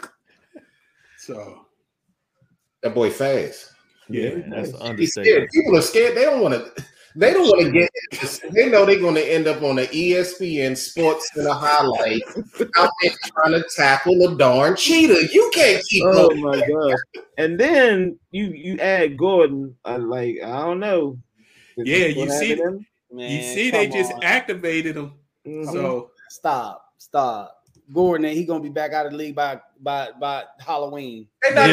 [1.20, 1.66] so
[2.82, 3.72] that boy fast.
[4.08, 5.50] Yeah, that's understatement.
[5.52, 6.16] People are scared.
[6.16, 6.84] They don't want to.
[7.16, 7.90] They don't want to get.
[8.52, 12.22] They know they're going to end up on the ESPN Sports in a highlight
[12.78, 15.28] out there trying to tackle a darn cheetah.
[15.32, 16.04] You can't keep.
[16.06, 16.40] Oh going.
[16.40, 17.22] my gosh!
[17.36, 19.76] And then you you add Gordon.
[19.84, 21.18] Uh, like I don't know.
[21.76, 22.56] Yeah, you see,
[23.12, 24.22] Man, you see, they just on.
[24.22, 25.14] activated him.
[25.46, 25.72] Mm-hmm.
[25.72, 27.59] So stop, stop.
[27.92, 31.26] Gordon, and he gonna be back out of the league by by by Halloween.
[31.42, 31.64] Give, no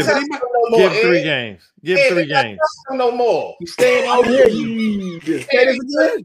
[0.69, 1.61] more, give three games.
[1.83, 2.59] Give hey, three games.
[2.91, 3.55] No more.
[3.59, 4.47] He's staying out here.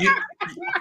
[0.00, 0.10] You.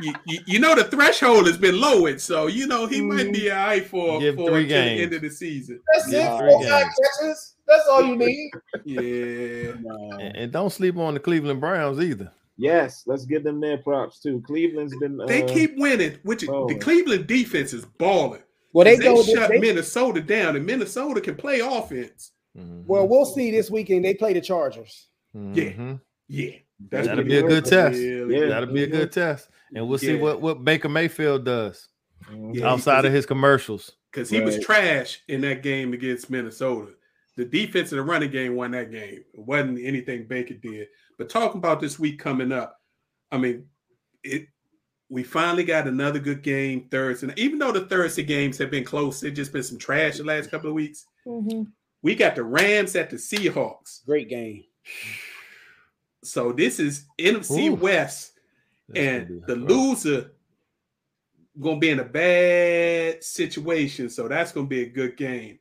[0.01, 3.15] you, you, you know the threshold has been lowered, so you know he mm.
[3.15, 4.97] might be all right for, give for three games.
[4.97, 5.79] the end of the season.
[5.93, 6.27] That's give it.
[6.27, 7.55] Four catches.
[7.67, 8.51] That's all you need.
[8.85, 9.71] Yeah.
[10.19, 12.31] And, and don't sleep on the Cleveland Browns either.
[12.59, 14.41] Yes, let's give them their props too.
[14.41, 16.67] Cleveland's been uh, they keep winning, which oh.
[16.67, 18.43] the Cleveland defense is balling.
[18.73, 22.31] Well, they, they go shut they, Minnesota down, and Minnesota can play offense.
[22.57, 22.81] Mm-hmm.
[22.85, 24.03] Well, we'll see this weekend.
[24.03, 25.07] They play the Chargers.
[25.33, 25.53] Mm-hmm.
[26.27, 26.57] Yeah, yeah,
[26.89, 27.97] That's that'll be a good test.
[27.97, 31.87] Yeah, that'll be a good test, and we'll see what what Baker Mayfield does
[32.29, 32.61] mm-hmm.
[32.65, 33.93] outside of his commercials.
[34.11, 34.45] Because he right.
[34.45, 36.91] was trash in that game against Minnesota.
[37.37, 39.23] The defense and the running game won that game.
[39.33, 40.87] It wasn't anything Baker did.
[41.19, 42.79] But talking about this week coming up,
[43.31, 43.65] I mean,
[44.23, 44.47] it
[45.09, 47.27] we finally got another good game Thursday.
[47.27, 50.23] And even though the Thursday games have been close, it's just been some trash the
[50.23, 51.05] last couple of weeks.
[51.27, 51.63] Mm-hmm.
[52.01, 54.05] We got the Rams at the Seahawks.
[54.05, 54.63] Great game.
[56.23, 57.75] So this is NFC Ooh.
[57.75, 58.33] West,
[58.87, 59.69] That's and the rough.
[59.69, 60.31] loser
[61.59, 64.09] gonna be in a bad situation.
[64.09, 65.59] So that's gonna be a good game.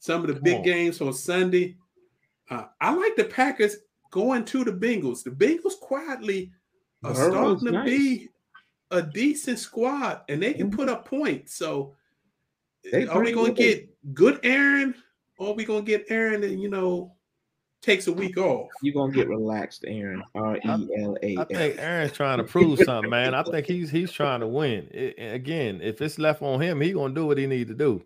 [0.00, 0.62] Some of the Come big on.
[0.62, 1.76] games on Sunday.
[2.50, 3.76] Uh, I like the Packers
[4.16, 5.22] going to the Bengals.
[5.22, 6.50] The Bengals quietly
[7.04, 7.84] are starting to nice.
[7.84, 8.28] be
[8.90, 10.76] a decent squad, and they can mm-hmm.
[10.76, 11.54] put up points.
[11.54, 11.94] So,
[12.90, 14.94] they are we going to get good Aaron,
[15.38, 17.12] or are we going to get Aaron that you know
[17.82, 18.70] takes a week off?
[18.82, 20.22] You're gonna get relaxed, Aaron.
[20.34, 21.36] R E L A.
[21.36, 23.34] I think Aaron's trying to prove something, man.
[23.34, 24.88] I think he's he's trying to win.
[24.92, 28.02] It, again, if it's left on him, he gonna do what he need to do.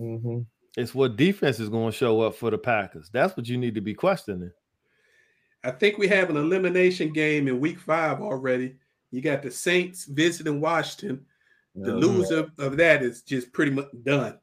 [0.00, 0.40] Mm-hmm.
[0.76, 3.10] It's what defense is going to show up for the Packers.
[3.12, 4.50] That's what you need to be questioning.
[5.64, 8.76] I think we have an elimination game in week five already.
[9.10, 11.26] You got the Saints visiting Washington.
[11.74, 14.38] The loser of that is just pretty much done.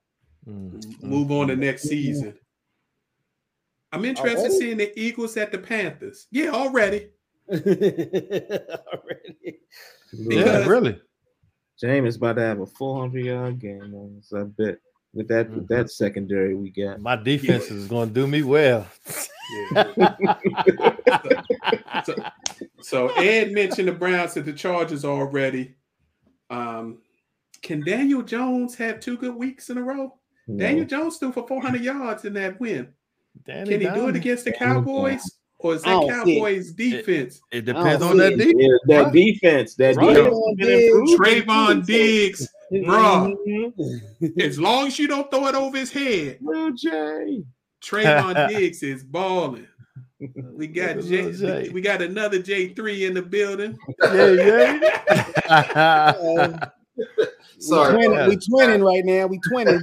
[0.47, 1.07] Mm-hmm.
[1.07, 2.35] Move on to next season.
[3.91, 4.53] I'm interested already?
[4.53, 6.27] in seeing the Eagles at the Panthers.
[6.31, 7.09] Yeah, already.
[7.51, 9.59] already.
[10.13, 10.99] yeah, really.
[11.79, 14.79] James about to have a 400 yard game on us, I bet.
[15.13, 15.57] With that, mm-hmm.
[15.57, 17.01] with that secondary we got.
[17.01, 17.77] My defense yeah.
[17.77, 18.87] is going to do me well.
[19.73, 20.05] Yeah.
[22.05, 22.15] so,
[22.81, 25.73] so, Ed mentioned the Browns at the Chargers already.
[26.51, 26.99] Um,
[27.61, 30.13] can Daniel Jones have two good weeks in a row?
[30.47, 30.57] No.
[30.57, 32.89] Daniel Jones threw for 400 yards in that win.
[33.45, 35.21] Danny can he do it against the Cowboys?
[35.59, 37.41] Or is that Cowboys defense?
[37.51, 38.55] It, it depends on that defense.
[38.87, 39.75] Yeah, that defense.
[39.75, 40.15] That right.
[40.15, 41.15] defense.
[41.15, 42.47] Trevon Diggs
[42.85, 43.35] bro.
[44.39, 47.43] as long as you don't throw it over his head, Lil J.
[47.81, 49.67] Trevon Diggs is balling.
[50.53, 53.77] We got J, we got another J three in the building.
[54.03, 55.33] Yeah, yeah.
[55.49, 56.67] Uh,
[57.59, 57.95] Sorry.
[57.97, 59.27] we twinning, we twinning right now.
[59.27, 59.81] We twinning.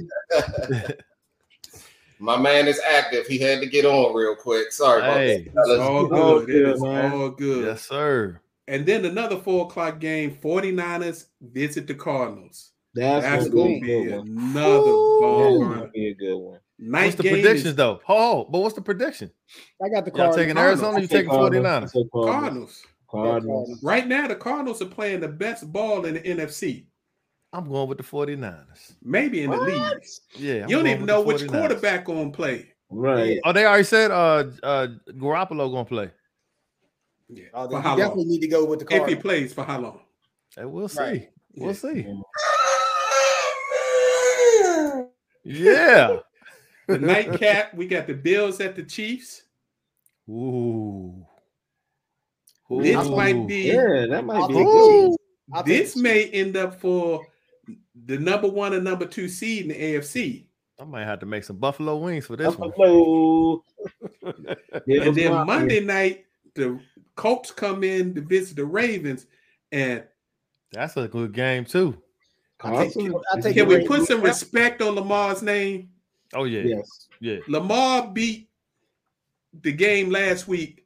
[2.19, 3.27] My man is active.
[3.27, 4.71] He had to get on real quick.
[4.71, 5.51] Sorry about Hey.
[5.55, 6.19] It's all good.
[6.19, 7.11] All good, is man.
[7.13, 7.65] all good.
[7.65, 8.39] yes, sir.
[8.67, 12.66] And then another four o'clock game, 49ers visit the Cardinals.
[12.97, 15.17] That's, That's gonna gonna be be another Ooh.
[15.19, 16.59] ball That's gonna be a good one.
[16.79, 18.01] Night What's the predictions is though?
[18.09, 19.29] Oh, but what's the prediction?
[19.83, 20.35] I got the Y'all Cardinals.
[20.35, 20.97] taking Arizona?
[20.97, 21.93] You I say taking Cardinals.
[21.93, 22.11] 49ers?
[22.11, 22.11] Cardinals.
[22.23, 22.83] Cardinals.
[23.09, 23.79] Cardinals.
[23.83, 26.85] Right now, the Cardinals are playing the best ball in the NFC,
[27.53, 28.95] I'm going with the 49ers.
[29.03, 29.67] maybe in the What?
[29.67, 30.03] league.
[30.37, 30.63] Yeah.
[30.63, 32.73] I'm You don't even know which quarterback gonna play.
[32.89, 33.39] Right.
[33.43, 36.09] Oh, they already said uh uh Garoppolo gonna play.
[37.29, 37.45] Yeah.
[37.53, 38.31] Oh, for how you definitely long?
[38.31, 39.99] need to go with the If he plays for how long?
[40.55, 40.99] Hey, we'll see.
[40.99, 41.29] Right.
[41.55, 41.73] We'll Yeah.
[41.73, 42.07] see.
[45.47, 46.19] Yeah.
[46.87, 49.43] The nightcap, we got the Bills at the Chiefs.
[50.29, 51.25] Ooh.
[52.69, 53.13] This Ooh.
[53.13, 55.09] might be Yeah, that might be good the one.
[55.09, 55.17] Chiefs.
[55.51, 57.27] I'll take this may end up for
[58.05, 60.45] the number one and number two seed in the AFC.
[60.79, 62.71] I might have to make some buffalo wings for this one.
[64.87, 66.25] And then Monday night,
[66.55, 66.79] the
[67.15, 69.25] Colts come in to visit the Ravens.
[69.73, 70.05] And
[70.71, 72.01] That's a good game too.
[72.61, 75.89] I'll take, I'll take can we put some respect on Lamar's name?
[76.33, 76.61] Oh yeah.
[76.61, 77.07] Yes.
[77.19, 77.37] Yeah.
[77.47, 78.49] Lamar beat
[79.61, 80.85] the game last week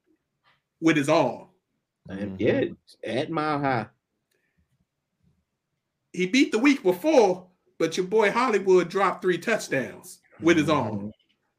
[0.80, 1.48] with his arm.
[2.10, 2.76] And Mhm.
[3.04, 3.88] yeah, at mile high.
[6.14, 7.48] He beat the week before,
[7.78, 11.14] but your boy Hollywood dropped three touchdowns with his arm.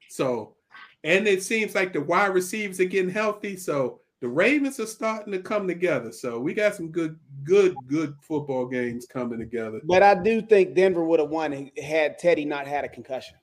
[0.09, 0.57] So,
[1.05, 3.57] and it seems like the wide receivers are getting healthy.
[3.57, 6.13] So the Ravens are starting to come together.
[6.13, 9.81] So we got some good, good, good football games coming together.
[9.83, 13.35] But I do think Denver would have won had Teddy not had a concussion.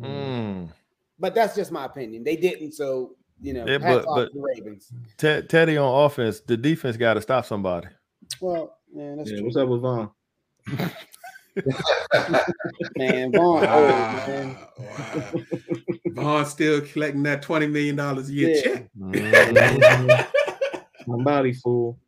[0.00, 0.70] Mm.
[1.18, 2.24] But that's just my opinion.
[2.24, 4.90] They didn't, so you know, Yeah, hats but- off but- the Ravens.
[5.18, 7.88] Ted, Teddy on offense, the defense got to stop somebody.
[8.40, 9.44] Well, man, that's Yeah, true.
[9.44, 10.10] what's up with Von?
[12.96, 14.56] Man, Von, old, Wow, man.
[14.78, 15.32] wow.
[16.14, 18.62] Von still collecting that $20 million a year Yeah.
[18.62, 18.88] check.
[18.98, 20.26] Mhm.
[21.06, 21.98] My body fool.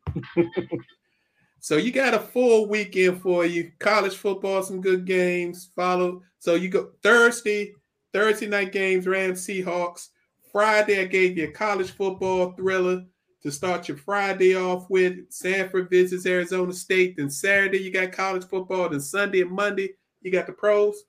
[1.59, 3.71] So you got a full weekend for you.
[3.79, 5.69] College football, some good games.
[5.75, 6.23] Follow.
[6.39, 7.73] So you go Thursday,
[8.13, 10.09] Thursday night games, Rams, Seahawks.
[10.51, 13.03] Friday, I gave you a college football thriller
[13.43, 15.31] to start your Friday off with.
[15.31, 17.17] Stanford visits Arizona State.
[17.17, 18.89] Then Saturday, you got college football.
[18.89, 21.03] Then Sunday and Monday, you got the pros.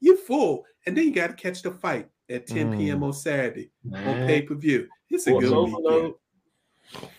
[0.00, 0.64] You full.
[0.86, 2.78] And then you got to catch the fight at 10 Mm.
[2.78, 3.02] p.m.
[3.02, 4.88] on Saturday on pay-per-view.
[5.10, 6.14] It's a Force good overload.
[6.94, 7.10] weekend.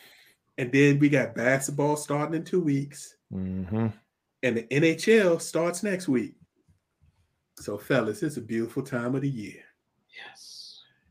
[0.57, 3.93] And then we got basketball starting in two weeks Mhm.
[4.43, 6.36] and the NHL starts next week.
[7.57, 9.64] So, fellas, it's a beautiful time of the year.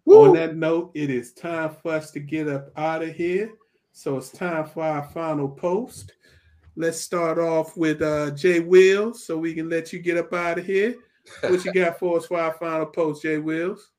[0.06, 0.16] Yes.
[0.16, 3.52] On that note, it is time for us to get up out of here.
[3.92, 6.12] So it's time for our final post.
[6.76, 10.58] Let's start off with uh Jay Wills so we can let you get up out
[10.58, 10.94] of here.
[11.42, 13.90] What you got for us for our final post, Jay Wills?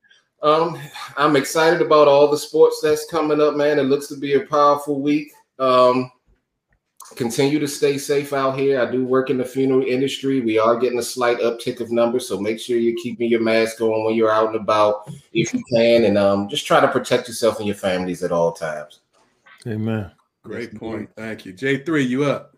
[0.41, 0.77] Um,
[1.17, 3.77] I'm excited about all the sports that's coming up, man.
[3.77, 5.31] It looks to be a powerful week.
[5.59, 6.11] Um,
[7.15, 8.79] continue to stay safe out here.
[8.81, 10.41] I do work in the funeral industry.
[10.41, 13.81] We are getting a slight uptick of numbers, so make sure you're keeping your mask
[13.81, 17.27] on when you're out and about if you can, and um, just try to protect
[17.27, 19.01] yourself and your families at all times.
[19.67, 20.11] Amen.
[20.43, 21.09] Great point.
[21.15, 21.53] Thank you.
[21.53, 22.55] J3, you up.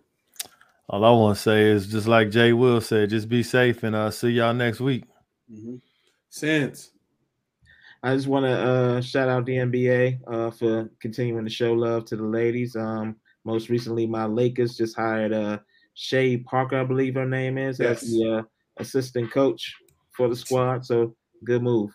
[0.89, 3.95] All I want to say is just like Jay Will said, just be safe and
[3.95, 5.06] I'll uh see y'all next week.
[5.51, 5.82] Mhm.
[6.30, 6.91] Sense.
[8.01, 12.04] I just want to uh, shout out the NBA uh, for continuing to show love
[12.06, 12.76] to the ladies.
[12.76, 13.16] Um,
[13.46, 15.60] most recently, my Lakers just hired uh,
[15.96, 18.41] Shay Parker, I believe her name is, as the uh,
[18.78, 19.76] assistant coach
[20.12, 20.86] for the squad.
[20.86, 21.91] So good move.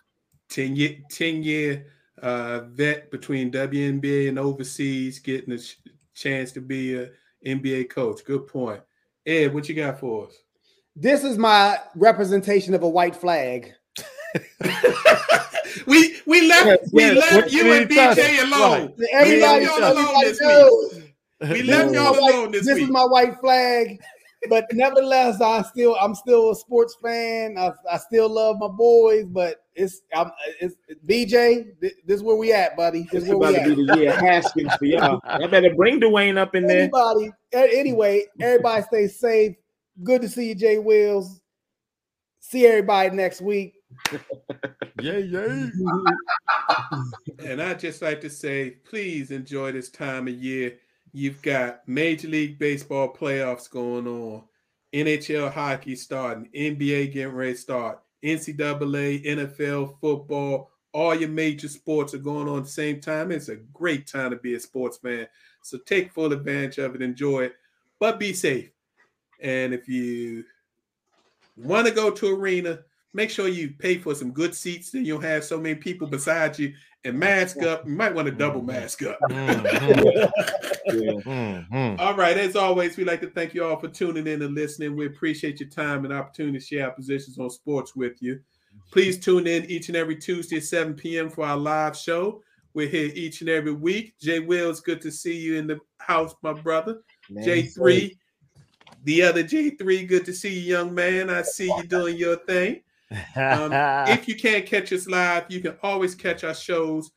[0.50, 1.86] 10 year 10 year
[2.22, 5.78] uh vet between WNBA and overseas getting a ch-
[6.14, 7.10] chance to be a
[7.46, 8.24] NBA coach.
[8.24, 8.80] Good point.
[9.26, 10.34] Ed, what you got for us?
[10.96, 13.74] This is my representation of a white flag.
[15.86, 17.16] we we left Yes, we yes.
[17.16, 17.96] left What you and he?
[17.98, 18.94] BJ alone.
[19.12, 20.97] Everybody, y'all alone everybody this knows.
[21.42, 22.84] We This left is y'all my white- alone this This week.
[22.84, 23.98] is my white flag,
[24.48, 27.56] but nevertheless, I still I'm still a sports fan.
[27.58, 30.30] I, I still love my boys, but it's I'm
[30.60, 30.74] it's
[31.06, 31.66] BJ.
[31.80, 33.02] This, this is where we at, buddy.
[33.02, 33.94] This This is is where about we to be at.
[33.96, 35.20] the year Haskins for y'all.
[35.24, 36.82] I better bring Dwayne up in there.
[36.82, 39.56] Anybody, a- anyway, everybody stay safe.
[40.02, 41.40] Good to see you, Jay Wills.
[42.40, 43.74] See everybody next week.
[45.00, 45.68] Yeah, yeah.
[47.38, 50.74] And I just like to say, please enjoy this time of year.
[51.12, 54.42] You've got Major League Baseball playoffs going on.
[54.92, 62.14] NHL hockey starting, NBA getting ready to start, NCAA, NFL, football, all your major sports
[62.14, 63.30] are going on at the same time.
[63.30, 65.28] It's a great time to be a sports fan.
[65.62, 67.56] So take full advantage of it, enjoy it,
[67.98, 68.70] but be safe.
[69.40, 70.44] And if you
[71.56, 72.80] want to go to arena,
[73.18, 76.06] make sure you pay for some good seats so you don't have so many people
[76.06, 76.72] beside you
[77.04, 77.84] and mask up.
[77.84, 79.18] You might want to double mask up.
[80.88, 82.00] Mm-hmm.
[82.00, 82.38] all right.
[82.38, 84.96] As always, we like to thank you all for tuning in and listening.
[84.96, 88.38] We appreciate your time and opportunity to share our positions on sports with you.
[88.92, 91.28] Please tune in each and every Tuesday at 7 p.m.
[91.28, 92.40] for our live show.
[92.72, 94.14] We're here each and every week.
[94.20, 97.02] Jay Wills, good to see you in the house, my brother.
[97.28, 98.16] Man, J3,
[99.02, 101.28] the other J3, good to see you, young man.
[101.30, 102.82] I see you doing your thing.
[103.10, 103.72] Um,
[104.12, 107.10] if you can't catch us live, you can always catch our shows.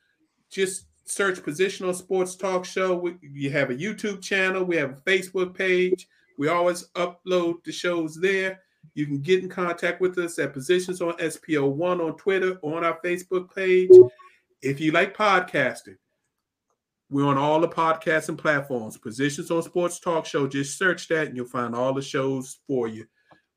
[0.50, 2.96] Just search Positions on Sports Talk Show.
[2.96, 6.08] We, we have a YouTube channel, we have a Facebook page.
[6.38, 8.62] We always upload the shows there.
[8.94, 12.84] You can get in contact with us at Positions on SPO1 on Twitter or on
[12.84, 13.92] our Facebook page.
[14.62, 15.98] If you like podcasting,
[17.10, 18.98] we're on all the podcasting platforms.
[18.98, 20.48] Positions on Sports Talk Show.
[20.48, 23.06] Just search that and you'll find all the shows for you.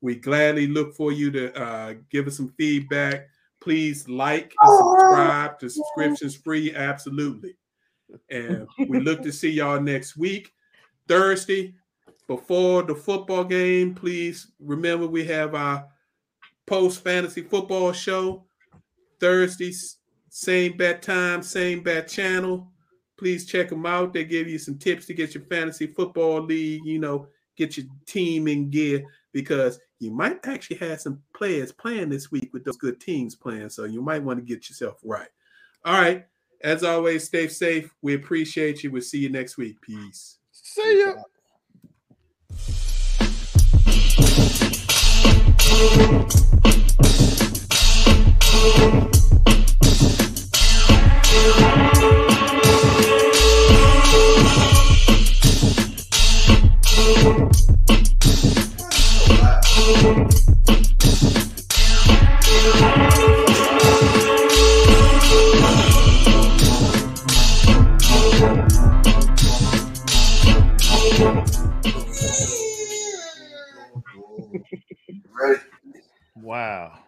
[0.05, 3.27] We gladly look for you to uh, give us some feedback.
[3.59, 5.59] Please like and subscribe.
[5.59, 7.55] The subscription's free, absolutely.
[8.29, 10.53] And we look to see y'all next week,
[11.07, 11.73] Thursday,
[12.27, 13.95] before the football game.
[13.95, 15.87] Please remember we have our
[16.67, 18.45] post fantasy football show
[19.19, 19.97] Thursdays,
[20.29, 22.71] same bat time, same bat channel.
[23.17, 24.13] Please check them out.
[24.13, 27.25] They give you some tips to get your fantasy football league, you know,
[27.57, 29.03] get your team in gear
[29.33, 33.69] because you might actually have some players playing this week with those good teams playing.
[33.69, 35.29] So you might want to get yourself right.
[35.83, 36.25] All right.
[36.63, 37.93] As always, stay safe.
[38.01, 38.91] We appreciate you.
[38.91, 39.79] We'll see you next week.
[39.81, 40.37] Peace.
[40.51, 41.13] See ya.
[76.45, 76.99] Wow.